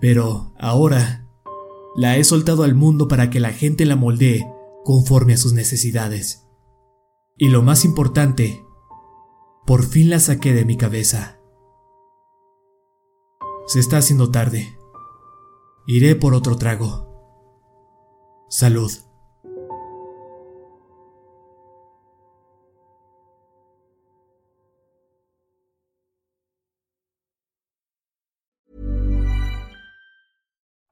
Pero 0.00 0.52
ahora 0.58 1.28
la 1.96 2.16
he 2.16 2.24
soltado 2.24 2.64
al 2.64 2.74
mundo 2.74 3.08
para 3.08 3.30
que 3.30 3.40
la 3.40 3.52
gente 3.52 3.84
la 3.84 3.96
moldee 3.96 4.46
conforme 4.84 5.34
a 5.34 5.36
sus 5.36 5.52
necesidades. 5.52 6.46
Y 7.36 7.48
lo 7.48 7.62
más 7.62 7.84
importante, 7.84 8.63
por 9.66 9.82
fin 9.82 10.10
la 10.10 10.18
saqué 10.18 10.52
de 10.52 10.64
mi 10.64 10.76
cabeza. 10.76 11.38
Se 13.66 13.80
está 13.80 13.98
haciendo 13.98 14.30
tarde. 14.30 14.76
Iré 15.86 16.16
por 16.16 16.34
otro 16.34 16.56
trago. 16.56 17.08
Salud. 18.48 18.92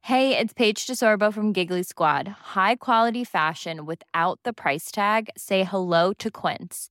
Hey, 0.04 0.36
it's 0.36 0.52
Paige 0.52 0.86
DeSorbo 0.86 1.32
from 1.32 1.52
Giggly 1.52 1.82
Squad. 1.84 2.28
High 2.54 2.76
quality 2.76 3.24
fashion 3.24 3.86
without 3.86 4.40
the 4.44 4.52
price 4.52 4.90
tag. 4.90 5.30
Say 5.36 5.64
hello 5.64 6.12
to 6.14 6.30
Quince. 6.30 6.90